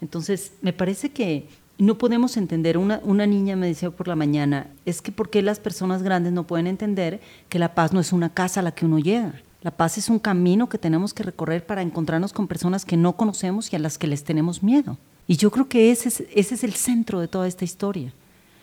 Entonces, 0.00 0.52
me 0.62 0.72
parece 0.72 1.10
que 1.10 1.48
no 1.78 1.98
podemos 1.98 2.36
entender, 2.36 2.76
una, 2.76 3.00
una 3.04 3.26
niña 3.26 3.56
me 3.56 3.68
decía 3.68 3.90
por 3.90 4.08
la 4.08 4.16
mañana, 4.16 4.68
es 4.84 5.00
que 5.00 5.12
¿por 5.12 5.30
qué 5.30 5.42
las 5.42 5.60
personas 5.60 6.02
grandes 6.02 6.32
no 6.32 6.46
pueden 6.46 6.66
entender 6.66 7.20
que 7.48 7.58
la 7.58 7.74
paz 7.74 7.92
no 7.92 8.00
es 8.00 8.12
una 8.12 8.32
casa 8.32 8.60
a 8.60 8.62
la 8.62 8.72
que 8.72 8.84
uno 8.84 8.98
llega? 8.98 9.40
La 9.60 9.72
paz 9.72 9.98
es 9.98 10.08
un 10.08 10.20
camino 10.20 10.68
que 10.68 10.78
tenemos 10.78 11.12
que 11.12 11.24
recorrer 11.24 11.66
para 11.66 11.82
encontrarnos 11.82 12.32
con 12.32 12.46
personas 12.46 12.84
que 12.84 12.96
no 12.96 13.14
conocemos 13.14 13.72
y 13.72 13.76
a 13.76 13.80
las 13.80 13.98
que 13.98 14.06
les 14.06 14.22
tenemos 14.22 14.62
miedo. 14.62 14.96
Y 15.26 15.36
yo 15.36 15.50
creo 15.50 15.68
que 15.68 15.90
ese 15.90 16.08
es, 16.34 16.64
el 16.64 16.74
centro 16.74 17.20
de 17.20 17.26
toda 17.26 17.48
esta 17.48 17.64
historia. 17.64 18.12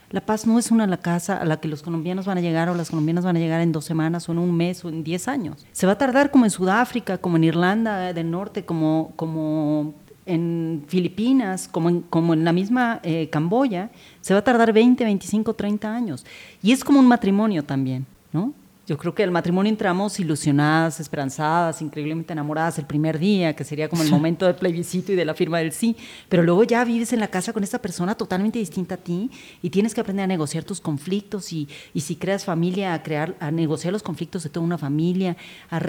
La 0.09 0.21
paz 0.21 0.47
no 0.47 0.57
es 0.57 0.71
una 0.71 0.87
la 0.87 0.97
casa 0.97 1.37
a 1.37 1.45
la 1.45 1.59
que 1.59 1.67
los 1.67 1.81
colombianos 1.81 2.25
van 2.25 2.37
a 2.37 2.41
llegar 2.41 2.69
o 2.69 2.75
las 2.75 2.89
colombianas 2.91 3.25
van 3.25 3.35
a 3.35 3.39
llegar 3.39 3.59
en 3.59 3.73
dos 3.73 3.83
semanas 3.83 4.29
o 4.29 4.31
en 4.31 4.37
un 4.37 4.55
mes 4.55 4.85
o 4.85 4.89
en 4.89 5.03
diez 5.03 5.27
años. 5.27 5.65
Se 5.73 5.85
va 5.85 5.93
a 5.93 5.97
tardar 5.97 6.31
como 6.31 6.45
en 6.45 6.51
Sudáfrica, 6.51 7.17
como 7.17 7.35
en 7.35 7.43
Irlanda 7.43 8.13
del 8.13 8.31
Norte, 8.31 8.63
como, 8.63 9.93
en 10.25 10.85
Filipinas, 10.87 11.67
como 11.67 11.89
en, 11.89 12.01
como 12.01 12.33
en 12.33 12.45
la 12.45 12.53
misma 12.53 13.01
eh, 13.03 13.29
Camboya, 13.29 13.91
se 14.21 14.33
va 14.33 14.39
a 14.39 14.43
tardar 14.43 14.71
20, 14.71 15.03
25, 15.03 15.53
30 15.53 15.93
años. 15.93 16.25
Y 16.63 16.71
es 16.71 16.85
como 16.85 16.99
un 16.99 17.07
matrimonio 17.07 17.63
también, 17.63 18.05
¿no? 18.31 18.53
Yo 18.87 18.99
creo 18.99 19.15
que 19.15 19.23
el 19.23 19.31
matrimonio 19.31 19.71
entramos 19.71 20.19
ilusionadas, 20.19 20.99
esperanzadas, 20.99 21.81
increíblemente 21.81 22.33
enamoradas 22.33 22.77
el 22.77 22.85
primer 22.85 23.17
día, 23.17 23.55
que 23.55 23.63
sería 23.63 23.89
como 23.89 24.03
el 24.03 24.11
momento 24.11 24.45
del 24.45 24.53
plebiscito 24.53 25.11
y 25.11 25.15
de 25.15 25.25
la 25.25 25.33
firma 25.33 25.57
del 25.57 25.71
sí, 25.71 25.95
pero 26.29 26.43
luego 26.43 26.63
ya 26.63 26.85
vives 26.85 27.11
en 27.11 27.19
la 27.19 27.27
casa 27.27 27.51
con 27.51 27.63
esta 27.63 27.79
persona 27.79 28.13
totalmente 28.13 28.59
distinta 28.59 28.93
a 28.93 28.97
ti 28.99 29.31
y 29.63 29.71
tienes 29.71 29.95
que 29.95 30.01
aprender 30.01 30.25
a 30.25 30.27
negociar 30.27 30.65
tus 30.65 30.79
conflictos 30.79 31.51
y, 31.51 31.67
y 31.95 32.01
si 32.01 32.15
creas 32.15 32.45
familia, 32.45 32.93
a, 32.93 33.01
crear, 33.01 33.35
a 33.39 33.49
negociar 33.49 33.91
los 33.91 34.03
conflictos 34.03 34.43
de 34.43 34.51
toda 34.51 34.63
una 34.63 34.77
familia, 34.77 35.35
a, 35.71 35.79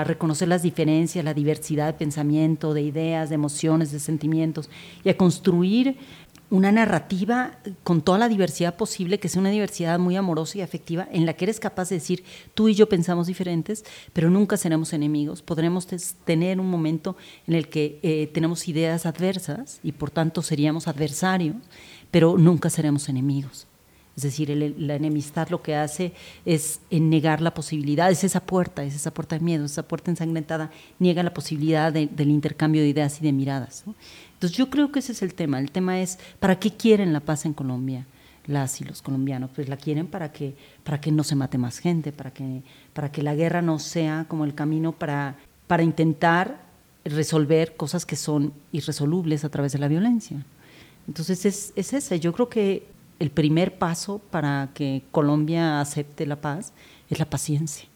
a 0.00 0.04
reconocer 0.04 0.48
las 0.48 0.62
diferencias, 0.62 1.24
la 1.24 1.32
diversidad 1.32 1.86
de 1.86 1.94
pensamiento, 1.94 2.74
de 2.74 2.82
ideas, 2.82 3.30
de 3.30 3.36
emociones, 3.36 3.92
de 3.92 3.98
sentimientos 3.98 4.68
y 5.02 5.08
a 5.08 5.16
construir 5.16 5.96
una 6.50 6.70
narrativa 6.70 7.58
con 7.82 8.02
toda 8.02 8.18
la 8.18 8.28
diversidad 8.28 8.76
posible, 8.76 9.18
que 9.18 9.28
sea 9.28 9.40
una 9.40 9.50
diversidad 9.50 9.98
muy 9.98 10.16
amorosa 10.16 10.58
y 10.58 10.60
afectiva, 10.60 11.08
en 11.10 11.26
la 11.26 11.34
que 11.34 11.44
eres 11.44 11.60
capaz 11.60 11.88
de 11.88 11.96
decir, 11.96 12.24
tú 12.54 12.68
y 12.68 12.74
yo 12.74 12.88
pensamos 12.88 13.26
diferentes, 13.26 13.84
pero 14.12 14.30
nunca 14.30 14.56
seremos 14.56 14.92
enemigos. 14.92 15.42
Podremos 15.42 15.86
tener 16.24 16.60
un 16.60 16.70
momento 16.70 17.16
en 17.46 17.54
el 17.54 17.68
que 17.68 17.98
eh, 18.02 18.30
tenemos 18.32 18.68
ideas 18.68 19.06
adversas 19.06 19.80
y 19.82 19.92
por 19.92 20.10
tanto 20.10 20.42
seríamos 20.42 20.88
adversarios, 20.88 21.56
pero 22.10 22.38
nunca 22.38 22.70
seremos 22.70 23.08
enemigos. 23.08 23.66
Es 24.16 24.22
decir, 24.22 24.48
la 24.78 24.94
enemistad 24.94 25.50
lo 25.50 25.62
que 25.62 25.74
hace 25.74 26.14
es 26.46 26.80
negar 26.90 27.42
la 27.42 27.52
posibilidad, 27.52 28.10
es 28.10 28.24
esa 28.24 28.40
puerta, 28.40 28.82
es 28.82 28.94
esa 28.94 29.12
puerta 29.12 29.36
de 29.36 29.44
miedo, 29.44 29.66
esa 29.66 29.86
puerta 29.86 30.10
ensangrentada, 30.10 30.70
niega 30.98 31.22
la 31.22 31.34
posibilidad 31.34 31.92
del 31.92 32.30
intercambio 32.30 32.80
de 32.80 32.88
ideas 32.88 33.20
y 33.20 33.24
de 33.24 33.32
miradas. 33.32 33.84
Entonces 34.36 34.56
yo 34.56 34.68
creo 34.70 34.92
que 34.92 34.98
ese 34.98 35.12
es 35.12 35.22
el 35.22 35.34
tema. 35.34 35.58
El 35.58 35.70
tema 35.70 35.98
es, 36.00 36.18
¿para 36.40 36.58
qué 36.58 36.70
quieren 36.70 37.12
la 37.12 37.20
paz 37.20 37.46
en 37.46 37.54
Colombia? 37.54 38.06
las 38.46 38.80
y 38.80 38.84
los 38.84 39.02
colombianos, 39.02 39.50
pues 39.54 39.68
la 39.68 39.76
quieren 39.76 40.06
para 40.06 40.32
que, 40.32 40.54
para 40.84 41.00
que 41.00 41.10
no 41.10 41.24
se 41.24 41.34
mate 41.34 41.58
más 41.58 41.78
gente, 41.78 42.12
para 42.12 42.30
que, 42.32 42.62
para 42.92 43.10
que 43.10 43.22
la 43.22 43.34
guerra 43.34 43.60
no 43.60 43.78
sea 43.78 44.26
como 44.28 44.44
el 44.44 44.54
camino 44.54 44.92
para, 44.92 45.36
para 45.66 45.82
intentar 45.82 46.60
resolver 47.04 47.76
cosas 47.76 48.06
que 48.06 48.16
son 48.16 48.52
irresolubles 48.72 49.44
a 49.44 49.48
través 49.48 49.72
de 49.72 49.78
la 49.78 49.88
violencia. 49.88 50.44
Entonces 51.08 51.44
es, 51.44 51.72
es 51.76 51.92
ese, 51.92 52.20
yo 52.20 52.32
creo 52.32 52.48
que 52.48 52.86
el 53.18 53.30
primer 53.30 53.78
paso 53.78 54.20
para 54.30 54.70
que 54.74 55.02
Colombia 55.10 55.80
acepte 55.80 56.26
la 56.26 56.40
paz 56.40 56.72
es 57.08 57.18
la 57.18 57.24
paciencia, 57.24 57.88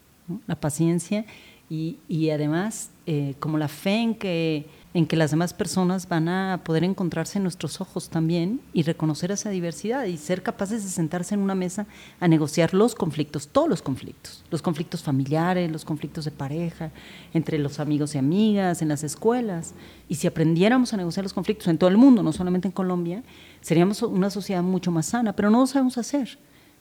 la 0.47 0.57
paciencia 0.57 1.27
y, 1.69 1.99
y 2.09 2.31
además 2.31 2.91
eh, 3.07 3.35
como 3.39 3.59
la 3.59 3.69
fe 3.69 3.97
en 3.97 4.15
que 4.15 4.67
en 4.93 5.07
que 5.07 5.17
las 5.17 5.31
demás 5.31 5.55
personas 5.55 6.09
van 6.09 6.29
a 6.29 6.63
poder 6.65 6.83
encontrarse 6.83 7.39
en 7.39 7.45
nuestros 7.45 7.81
ojos 7.81 8.09
también 8.09 8.61
y 8.73 8.83
reconocer 8.83 9.31
esa 9.31 9.51
diversidad 9.51 10.05
y 10.05 10.17
ser 10.17 10.43
capaces 10.43 10.83
de 10.83 10.91
sentarse 10.91 11.35
en 11.35 11.41
una 11.41 11.55
mesa 11.55 11.87
a 12.19 12.27
negociar 12.27 12.75
los 12.75 12.97
conflictos, 12.97 13.47
todos 13.49 13.69
los 13.69 13.83
conflictos, 13.83 14.45
los 14.51 14.63
conflictos 14.63 15.03
familiares, 15.03 15.71
los 15.71 15.85
conflictos 15.85 16.25
de 16.25 16.33
pareja, 16.33 16.91
entre 17.33 17.59
los 17.59 17.79
amigos 17.79 18.17
y 18.17 18.19
amigas, 18.19 18.83
en 18.83 18.89
las 18.89 19.05
escuelas. 19.05 19.75
Y 20.09 20.17
si 20.17 20.27
aprendiéramos 20.27 20.93
a 20.93 20.97
negociar 20.97 21.25
los 21.25 21.35
conflictos 21.35 21.69
en 21.69 21.79
todo 21.79 21.89
el 21.89 21.97
mundo, 21.97 22.25
no 22.25 22.33
solamente 22.33 22.67
en 22.67 22.73
Colombia, 22.73 23.23
seríamos 23.61 24.03
una 24.03 24.31
sociedad 24.31 24.63
mucho 24.63 24.91
más 24.91 25.07
sana, 25.07 25.35
pero 25.35 25.51
no 25.51 25.61
lo 25.61 25.67
sabemos 25.69 25.99
hacer. 25.99 26.37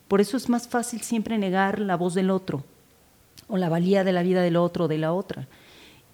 Por 0.08 0.20
eso 0.20 0.36
es 0.36 0.50
más 0.50 0.68
fácil 0.68 1.02
siempre 1.02 1.38
negar 1.38 1.78
la 1.78 1.96
voz 1.96 2.16
del 2.16 2.32
otro 2.32 2.64
o 3.48 3.58
la 3.58 3.70
valía 3.70 4.04
de 4.04 4.14
la 4.14 4.24
vida 4.24 4.42
del 4.42 4.56
otro 4.56 4.86
o 4.86 4.88
de 4.88 4.98
la 4.98 5.14
otra. 5.14 5.48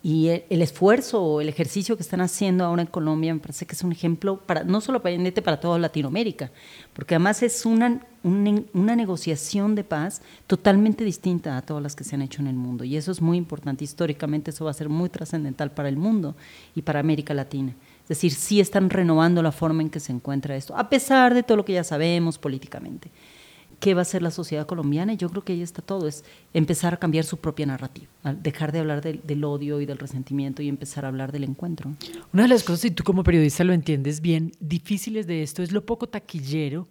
Y 0.07 0.27
el, 0.27 0.61
esfuerzo 0.61 1.19
o 1.19 1.41
el 1.41 1.49
ejercicio 1.49 1.97
que 1.97 2.03
están 2.03 2.21
haciendo 2.21 2.63
ahora 2.63 2.83
en 2.83 2.87
Colombia 2.87 3.33
me 3.33 3.39
parece 3.39 3.65
que 3.65 3.73
es 3.73 3.81
un 3.81 3.91
ejemplo 3.91 4.37
para 4.37 4.63
no 4.63 4.79
solo 4.79 5.01
para, 5.01 5.17
para 5.43 5.59
toda 5.59 5.79
Latinoamérica, 5.79 6.51
porque 6.93 7.15
además 7.15 7.41
es 7.41 7.65
una, 7.65 8.05
una, 8.21 8.95
negociación 8.95 9.73
de 9.73 9.83
paz 9.83 10.21
totalmente 10.45 11.03
distinta 11.03 11.57
a 11.57 11.63
todas 11.63 11.81
las 11.81 11.95
que 11.95 12.03
se 12.03 12.13
han 12.13 12.21
hecho 12.21 12.39
en 12.39 12.45
el 12.49 12.53
mundo. 12.53 12.83
Y 12.83 12.97
eso 12.97 13.11
es 13.11 13.19
muy 13.19 13.35
importante. 13.35 13.83
Históricamente 13.83 14.51
eso 14.51 14.65
va 14.65 14.69
a 14.69 14.75
ser 14.75 14.89
muy 14.89 15.09
trascendental 15.09 15.71
para 15.71 15.89
el 15.89 15.97
mundo 15.97 16.35
y 16.75 16.83
para 16.83 16.99
América 16.99 17.33
Latina. 17.33 17.73
Es 18.03 18.09
decir, 18.09 18.31
sí 18.31 18.59
están 18.59 18.91
renovando 18.91 19.41
la 19.41 19.51
forma 19.51 19.81
en 19.81 19.89
que 19.89 19.99
se 19.99 20.11
encuentra 20.11 20.55
esto, 20.55 20.77
a 20.77 20.87
pesar 20.87 21.33
de 21.33 21.41
todo 21.41 21.57
lo 21.57 21.65
que 21.65 21.73
ya 21.73 21.83
sabemos 21.83 22.37
políticamente 22.37 23.09
qué 23.85 23.93
va 23.93 24.01
a 24.01 24.05
ser 24.05 24.23
la 24.23 24.31
sociedad 24.31 24.65
colombiana 24.65 25.13
y 25.13 25.17
yo 25.17 25.29
creo 25.29 25.43
que 25.43 25.53
ahí 25.53 25.61
está 25.61 25.83
todo, 25.83 26.07
es 26.07 26.23
empezar 26.55 26.95
a 26.95 26.97
cambiar 26.97 27.23
su 27.23 27.37
propia 27.37 27.67
narrativa, 27.67 28.07
dejar 28.41 28.71
de 28.71 28.79
hablar 28.79 29.03
del, 29.03 29.43
odio 29.43 29.79
y 29.79 29.85
del 29.85 29.99
resentimiento 29.99 30.63
y 30.63 30.69
empezar 30.69 31.05
a 31.05 31.09
hablar 31.09 31.31
del 31.31 31.43
encuentro. 31.43 31.91
Una 32.33 32.41
de 32.41 32.49
las 32.49 32.63
cosas, 32.63 32.85
y 32.85 32.89
tú 32.89 33.03
como 33.03 33.23
periodista 33.23 33.63
lo 33.63 33.73
entiendes 33.73 34.21
bien, 34.21 34.53
difíciles 34.59 35.27
de 35.27 35.43
esto 35.43 35.61
es 35.61 35.71
lo 35.71 35.85
poco 35.85 36.09
taquillero 36.09 36.87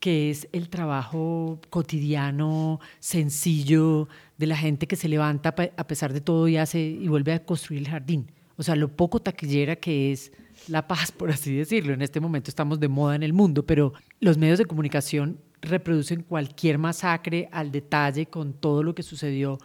que 0.00 0.30
es 0.30 0.48
el 0.52 0.70
trabajo 0.70 1.60
cotidiano, 1.68 2.80
sencillo, 2.98 4.08
de 4.38 4.46
la 4.46 4.56
gente 4.56 4.86
que 4.86 4.96
se 4.96 5.10
levanta 5.10 5.54
a 5.76 5.86
pesar 5.86 6.14
de 6.14 6.22
todo 6.22 6.48
y 6.48 6.56
hace 6.56 6.80
y 6.80 7.08
vuelve 7.08 7.34
a 7.34 7.44
construir 7.44 7.82
el 7.82 7.88
jardín. 7.88 8.32
O 8.56 8.62
sea, 8.62 8.74
lo 8.74 8.88
poco 8.88 9.20
taquillera 9.20 9.76
que 9.76 10.12
es 10.12 10.32
la 10.68 10.86
paz, 10.86 11.12
por 11.12 11.30
así 11.30 11.54
decirlo. 11.54 11.94
En 11.94 12.02
este 12.02 12.20
momento 12.20 12.50
estamos 12.50 12.80
de 12.80 12.88
moda 12.88 13.14
en 13.14 13.22
el 13.22 13.32
mundo, 13.32 13.64
pero 13.64 13.92
los 14.20 14.38
medios 14.38 14.58
de 14.58 14.64
comunicación 14.64 15.40
reproducen 15.62 16.22
cualquier 16.22 16.78
masacre 16.78 17.48
al 17.52 17.72
detalle 17.72 18.26
con 18.26 18.52
todo 18.52 18.82
lo 18.82 18.94
que 18.94 19.02
sucedió, 19.02 19.58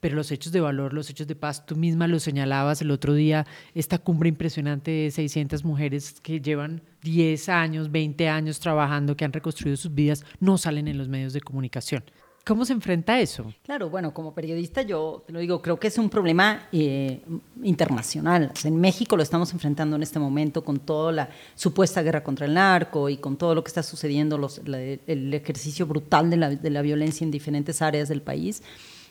pero 0.00 0.16
los 0.16 0.30
hechos 0.30 0.52
de 0.52 0.60
valor, 0.60 0.92
los 0.92 1.08
hechos 1.08 1.26
de 1.26 1.34
paz, 1.34 1.64
tú 1.64 1.76
misma 1.76 2.06
lo 2.08 2.18
señalabas 2.18 2.82
el 2.82 2.90
otro 2.90 3.14
día, 3.14 3.46
esta 3.74 3.98
cumbre 3.98 4.28
impresionante 4.28 4.90
de 4.90 5.10
600 5.10 5.64
mujeres 5.64 6.20
que 6.20 6.40
llevan 6.40 6.82
10 7.02 7.48
años, 7.48 7.90
20 7.90 8.28
años 8.28 8.60
trabajando, 8.60 9.16
que 9.16 9.24
han 9.24 9.32
reconstruido 9.32 9.76
sus 9.76 9.94
vidas, 9.94 10.24
no 10.40 10.58
salen 10.58 10.88
en 10.88 10.98
los 10.98 11.08
medios 11.08 11.32
de 11.32 11.40
comunicación. 11.40 12.04
¿Cómo 12.46 12.66
se 12.66 12.74
enfrenta 12.74 13.18
eso? 13.18 13.54
Claro, 13.62 13.88
bueno, 13.88 14.12
como 14.12 14.34
periodista 14.34 14.82
yo 14.82 15.22
te 15.26 15.32
lo 15.32 15.38
digo, 15.38 15.62
creo 15.62 15.80
que 15.80 15.88
es 15.88 15.96
un 15.96 16.10
problema 16.10 16.68
eh, 16.72 17.22
internacional. 17.62 18.52
en 18.64 18.76
México 18.78 19.16
lo 19.16 19.22
estamos 19.22 19.50
enfrentando 19.54 19.96
en 19.96 20.02
este 20.02 20.18
momento 20.18 20.62
con 20.62 20.78
toda 20.78 21.10
la 21.10 21.30
supuesta 21.54 22.02
guerra 22.02 22.22
contra 22.22 22.44
el 22.44 22.52
narco 22.52 23.08
y 23.08 23.16
con 23.16 23.36
todo 23.36 23.54
lo 23.54 23.64
que 23.64 23.68
está 23.68 23.82
sucediendo, 23.82 24.36
los, 24.36 24.58
el 24.58 25.32
ejercicio 25.32 25.86
brutal 25.86 26.28
la, 26.38 26.50
de 26.50 26.70
la 26.70 26.82
violencia 26.82 27.24
en 27.24 27.30
diferentes 27.30 27.80
áreas 27.80 28.10
del 28.10 28.20
país 28.20 28.62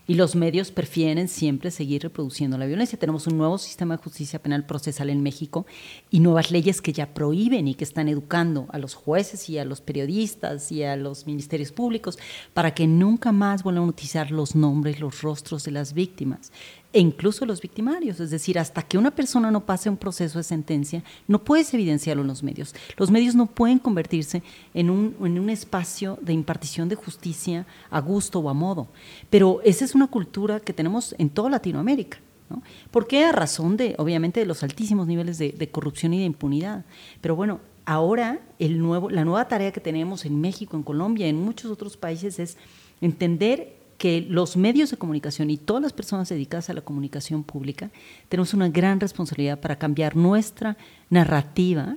y 0.08 0.16
los 0.16 0.36
medios 0.36 0.72
prefieren 0.72 1.28
siempre 1.28 1.72
seguir 1.72 2.04
reproduciendo 2.04 2.58
la 2.58 2.66
violencia. 2.66 3.00
Tenemos 3.00 3.28
un 3.28 3.38
nuevo 3.38 3.58
sistema 3.58 3.96
de 3.96 4.04
justicia 4.04 4.42
penal 4.42 4.66
procesal 4.66 5.10
en 5.10 5.24
México 5.24 5.66
y 6.10 6.20
nuevas 6.20 6.52
leyes 6.52 6.82
que 6.82 6.94
ya 6.94 7.14
prohíben 7.14 7.68
y 7.68 7.76
que 7.76 7.84
están 7.84 8.10
educando 8.10 8.68
a 8.70 8.80
los 8.80 8.96
jueces 8.96 9.50
y 9.50 9.58
a 9.58 9.66
los 9.66 9.82
periodistas 9.82 10.72
y 10.72 10.84
a 10.84 10.96
los 10.96 11.26
ministerios 11.26 11.72
públicos 11.72 12.20
para 12.54 12.74
que 12.74 12.88
nunca 12.88 13.32
más 13.32 13.64
vuelvan 13.64 13.86
a 13.86 13.88
utilizar 13.88 14.32
los 14.32 14.56
nombres, 14.56 15.00
los 15.00 15.22
rostros 15.22 15.64
de 15.64 15.72
las 15.72 15.94
víctimas 15.94 16.52
e 16.94 17.00
incluso 17.00 17.46
los 17.46 17.60
victimarios. 17.60 18.20
Es 18.20 18.30
decir, 18.30 18.58
hasta 18.60 18.84
que 18.84 18.98
una 18.98 19.12
persona 19.12 19.50
no 19.52 19.66
pase 19.66 19.90
un 19.90 19.98
proceso 19.98 20.38
de 20.38 20.44
sentencia, 20.44 21.04
no 21.28 21.44
puedes 21.44 21.74
evidenciarlo 21.74 22.22
en 22.22 22.28
los 22.28 22.44
medios. 22.44 22.74
Los 22.98 23.10
medios 23.10 23.36
no 23.36 23.48
pueden 23.48 23.80
convertirse 23.80 24.44
en 24.76 24.92
un, 24.92 25.16
en 25.20 25.40
un 25.40 25.50
espacio 25.50 26.20
de 26.22 26.34
impartición 26.34 26.88
de 26.88 26.96
justicia 26.96 27.66
a 27.90 28.00
gusto 28.00 28.40
o 28.40 28.50
a 28.50 28.54
modo. 28.54 28.88
Pero 29.32 29.60
esa 29.64 29.84
es 29.84 29.96
una 29.96 30.08
cultura 30.08 30.60
que 30.60 30.72
tenemos 30.72 31.16
en 31.18 31.32
toda 31.32 31.50
Latinoamérica. 31.50 32.20
¿no? 32.50 32.62
¿Por 32.92 33.08
qué? 33.08 33.26
A 33.26 33.32
razón 33.32 33.76
de, 33.76 33.96
obviamente, 33.98 34.40
de 34.40 34.46
los 34.46 34.62
altísimos 34.62 35.08
niveles 35.08 35.40
de, 35.40 35.52
de 35.52 35.70
corrupción 35.70 36.14
y 36.14 36.20
de 36.20 36.26
impunidad. 36.26 36.86
Pero 37.22 37.36
bueno, 37.36 37.60
ahora 37.86 38.40
el 38.60 38.80
nuevo, 38.80 39.10
la 39.10 39.26
nueva 39.26 39.48
tarea 39.48 39.72
que 39.72 39.82
tenemos 39.82 40.26
en 40.26 40.40
México, 40.40 40.78
en 40.78 40.84
Colombia, 40.84 41.28
en 41.28 41.38
muchos 41.38 41.72
otros 41.72 41.98
países 41.98 42.38
es 42.38 42.58
entender 43.02 43.83
que 44.04 44.20
los 44.20 44.58
medios 44.58 44.92
de 44.92 44.98
comunicación 44.98 45.50
y 45.50 45.56
todas 45.56 45.82
las 45.82 45.94
personas 45.94 46.28
dedicadas 46.28 46.70
a 46.70 46.74
la 46.74 46.82
comunicación 46.82 47.42
pública 47.42 47.90
tenemos 48.28 48.54
una 48.54 48.68
gran 48.68 49.00
responsabilidad 49.00 49.62
para 49.62 49.80
cambiar 49.80 50.18
nuestra 50.18 50.76
narrativa 51.10 51.96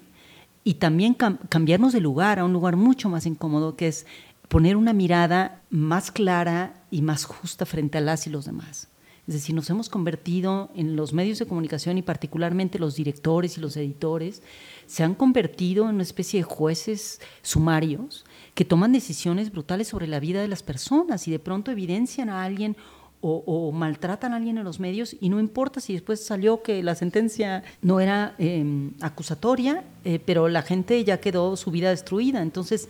y 0.62 0.74
también 0.74 1.14
cambiarnos 1.14 1.92
de 1.92 2.00
lugar 2.00 2.38
a 2.38 2.44
un 2.44 2.52
lugar 2.52 2.76
mucho 2.76 3.08
más 3.08 3.26
incómodo, 3.26 3.74
que 3.74 3.88
es 3.88 4.06
poner 4.46 4.76
una 4.76 4.92
mirada 4.92 5.62
más 5.68 6.12
clara 6.12 6.80
y 6.92 7.02
más 7.02 7.24
justa 7.24 7.66
frente 7.66 7.98
a 7.98 8.02
las 8.02 8.28
y 8.28 8.30
los 8.30 8.44
demás. 8.44 8.86
Es 9.26 9.34
decir, 9.34 9.56
nos 9.56 9.68
hemos 9.70 9.88
convertido 9.88 10.70
en 10.76 10.94
los 10.94 11.12
medios 11.12 11.40
de 11.40 11.46
comunicación 11.46 11.98
y 11.98 12.02
particularmente 12.02 12.78
los 12.78 12.94
directores 12.94 13.58
y 13.58 13.60
los 13.60 13.76
editores, 13.76 14.42
se 14.86 15.02
han 15.02 15.16
convertido 15.16 15.88
en 15.88 15.96
una 15.96 16.04
especie 16.04 16.38
de 16.38 16.44
jueces 16.44 17.20
sumarios 17.42 18.24
que 18.56 18.64
toman 18.64 18.90
decisiones 18.90 19.52
brutales 19.52 19.86
sobre 19.86 20.06
la 20.08 20.18
vida 20.18 20.40
de 20.40 20.48
las 20.48 20.62
personas 20.62 21.28
y 21.28 21.30
de 21.30 21.38
pronto 21.38 21.70
evidencian 21.70 22.30
a 22.30 22.42
alguien 22.42 22.74
o, 23.20 23.72
maltratan 23.72 24.32
a 24.32 24.36
alguien 24.36 24.56
en 24.56 24.64
los 24.64 24.78
medios 24.78 25.16
y 25.20 25.28
no 25.30 25.40
importa 25.40 25.80
si 25.80 25.92
después 25.92 26.24
salió 26.24 26.62
que 26.62 26.82
la 26.82 26.94
sentencia 26.94 27.64
no 27.82 27.98
era 27.98 28.34
em, 28.38 28.92
acusatoria, 29.00 29.84
eh, 30.04 30.20
pero 30.24 30.48
la 30.48 30.62
gente 30.62 31.02
ya 31.04 31.18
quedó 31.18 31.56
su 31.56 31.72
vida 31.72 31.90
destruida. 31.90 32.40
Entonces, 32.40 32.88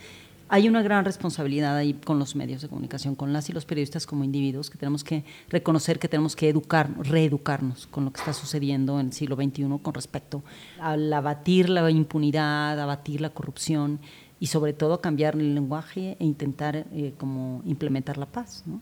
hay 0.48 0.68
una 0.68 0.82
gran 0.82 1.04
responsabilidad 1.04 1.76
ahí 1.76 1.94
con 1.94 2.18
los 2.18 2.36
medios 2.36 2.62
de 2.62 2.68
comunicación, 2.68 3.16
con 3.16 3.32
las 3.32 3.48
y 3.48 3.52
los 3.52 3.64
periodistas 3.64 4.06
como 4.06 4.22
individuos, 4.24 4.70
que 4.70 4.78
tenemos 4.78 5.02
que 5.02 5.24
reconocer 5.48 5.98
que 5.98 6.08
tenemos 6.08 6.36
que 6.36 6.48
educar, 6.48 6.90
reeducarnos 6.98 7.86
con 7.88 8.04
lo 8.04 8.12
que 8.12 8.20
está 8.20 8.32
sucediendo 8.32 9.00
en 9.00 9.06
el 9.06 9.12
siglo 9.12 9.34
XXI 9.36 9.64
con 9.82 9.94
respecto 9.94 10.42
a 10.78 10.92
abatir 10.92 11.68
la 11.68 11.90
impunidad, 11.90 12.78
abatir 12.78 13.20
la 13.20 13.30
corrupción 13.30 13.98
y 14.38 14.46
sobre 14.46 14.72
todo 14.72 15.00
cambiar 15.00 15.34
el 15.34 15.54
lenguaje 15.54 16.16
e 16.20 16.24
intentar 16.24 16.86
eh, 16.92 17.14
como 17.18 17.62
implementar 17.64 18.18
la 18.18 18.26
paz. 18.26 18.64
¿no? 18.66 18.80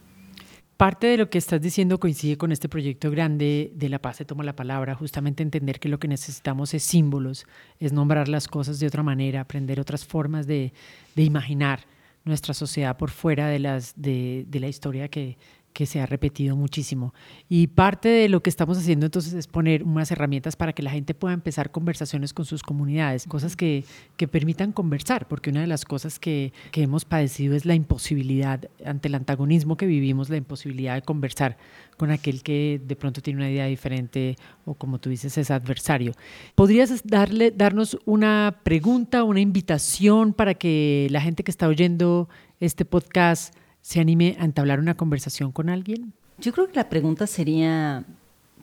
Parte 0.77 1.07
de 1.07 1.17
lo 1.17 1.29
que 1.29 1.37
estás 1.37 1.61
diciendo 1.61 1.99
coincide 1.99 2.37
con 2.37 2.51
este 2.51 2.67
proyecto 2.67 3.09
grande 3.09 3.71
de 3.75 3.87
La 3.87 3.99
Paz 3.99 4.17
se 4.17 4.25
toma 4.25 4.43
la 4.43 4.57
palabra, 4.57 4.93
justamente 4.93 5.41
entender 5.41 5.79
que 5.79 5.87
lo 5.87 5.99
que 5.99 6.09
necesitamos 6.09 6.73
es 6.73 6.83
símbolos, 6.83 7.45
es 7.79 7.93
nombrar 7.93 8.27
las 8.27 8.49
cosas 8.49 8.79
de 8.79 8.87
otra 8.87 9.01
manera, 9.01 9.39
aprender 9.39 9.79
otras 9.79 10.05
formas 10.05 10.47
de, 10.47 10.73
de 11.15 11.23
imaginar 11.23 11.85
nuestra 12.25 12.53
sociedad 12.53 12.97
por 12.97 13.11
fuera 13.11 13.47
de, 13.47 13.59
las, 13.59 13.93
de, 13.95 14.45
de 14.49 14.59
la 14.59 14.67
historia 14.67 15.07
que, 15.07 15.37
que 15.75 15.85
se 15.85 15.99
ha 15.99 16.05
repetido 16.05 16.55
muchísimo. 16.55 17.13
Y 17.49 17.67
parte 17.67 18.07
de 18.07 18.29
lo 18.29 18.41
que 18.41 18.49
estamos 18.49 18.77
haciendo 18.77 19.07
entonces 19.07 19.33
es 19.33 19.45
poner 19.45 19.83
unas 19.83 20.09
herramientas 20.09 20.55
para 20.55 20.71
que 20.71 20.81
la 20.81 20.89
gente 20.89 21.13
pueda 21.13 21.33
empezar 21.33 21.69
conversaciones 21.69 22.33
con 22.33 22.45
sus 22.45 22.63
comunidades, 22.63 23.25
cosas 23.25 23.57
que, 23.57 23.83
que 24.15 24.29
permitan 24.29 24.71
conversar, 24.71 25.27
porque 25.27 25.49
una 25.49 25.59
de 25.59 25.67
las 25.67 25.83
cosas 25.83 26.17
que, 26.17 26.53
que, 26.71 26.83
hemos 26.83 27.03
padecido 27.03 27.57
es 27.57 27.65
la 27.65 27.75
imposibilidad, 27.75 28.69
ante 28.85 29.09
el 29.09 29.15
antagonismo 29.15 29.75
que 29.75 29.85
vivimos, 29.85 30.29
la 30.29 30.37
imposibilidad 30.37 30.95
de 30.95 31.01
conversar 31.01 31.57
con 31.97 32.09
aquel 32.09 32.41
que 32.41 32.79
de 32.81 32.95
pronto 32.95 33.21
tiene 33.21 33.41
una 33.41 33.51
idea 33.51 33.65
diferente 33.65 34.37
o 34.63 34.75
como 34.75 34.99
tú 34.99 35.09
dices 35.09 35.37
es 35.37 35.51
adversario. 35.51 36.13
¿Podrías 36.55 37.03
darle, 37.03 37.51
darnos 37.51 37.97
una 38.05 38.61
pregunta, 38.63 39.25
una 39.25 39.41
invitación 39.41 40.31
para 40.31 40.53
que 40.53 41.09
la 41.11 41.19
gente 41.19 41.43
que 41.43 41.51
está 41.51 41.67
oyendo 41.67 42.29
este 42.61 42.85
podcast 42.85 43.53
se 43.85 43.99
anime 43.99 44.35
a 44.39 44.45
entablar 44.45 44.79
una 44.79 44.97
conversación 44.97 45.51
con 45.51 45.69
alguien? 45.69 46.11
Yo 46.39 46.51
creo 46.53 46.67
que 46.67 46.73
la 46.73 46.89
pregunta 46.89 47.27
sería 47.27 48.03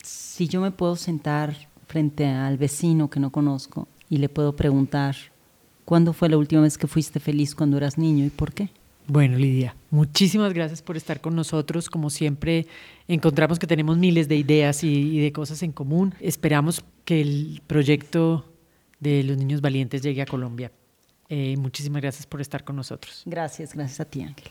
si 0.03 0.49
yo 0.49 0.61
me 0.61 0.73
puedo 0.73 0.97
sentar 0.97 1.55
frente 1.87 2.27
al 2.27 2.59
vecino 2.59 3.09
que 3.09 3.21
no 3.21 3.31
conozco 3.31 3.87
y 4.11 4.17
le 4.17 4.29
puedo 4.29 4.57
preguntar, 4.57 5.15
¿cuándo 5.85 6.13
fue 6.13 6.29
la 6.29 6.39
última 6.39 6.63
vez 6.63 6.77
que 6.77 6.89
fuiste 6.89 7.21
feliz 7.21 7.55
cuando 7.55 7.77
eras 7.77 7.99
niño 7.99 8.25
y 8.25 8.31
por 8.31 8.53
qué? 8.53 8.71
Bueno, 9.07 9.39
Lidia, 9.39 9.77
muchísimas 9.91 10.53
gracias 10.55 10.83
por 10.83 10.97
estar 10.97 11.21
con 11.21 11.37
nosotros. 11.37 11.89
Como 11.89 12.11
siempre, 12.11 12.67
encontramos 13.07 13.61
que 13.61 13.69
tenemos 13.69 13.99
miles 13.99 14.27
de 14.27 14.35
ideas 14.35 14.83
y, 14.83 15.21
de 15.21 15.31
cosas 15.31 15.63
en 15.63 15.71
común. 15.71 16.17
Esperamos 16.19 16.85
que 17.05 17.21
el 17.21 17.63
proyecto 17.69 18.45
de 18.99 19.23
los 19.23 19.37
niños 19.37 19.61
valientes 19.61 20.03
llegue 20.03 20.23
a 20.23 20.27
Colombia. 20.27 20.73
Eh, 21.29 21.57
muchísimas 21.59 22.03
gracias 22.03 22.27
por 22.27 22.41
estar 22.41 22.65
con 22.65 22.75
nosotros. 22.75 23.23
Gracias, 23.25 23.73
gracias 23.73 24.01
a 24.01 24.05
ti, 24.05 24.23
Ángela. 24.23 24.51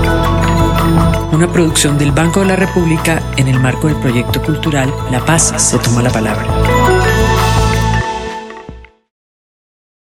una 1.31 1.51
producción 1.51 1.97
del 1.97 2.11
Banco 2.11 2.41
de 2.41 2.47
la 2.47 2.55
República 2.55 3.21
en 3.37 3.47
el 3.47 3.59
marco 3.59 3.87
del 3.87 3.97
proyecto 3.97 4.41
cultural 4.41 4.93
La 5.11 5.23
Paz 5.25 5.53
se 5.57 5.77
toma 5.79 6.01
la 6.01 6.09
palabra. 6.09 6.80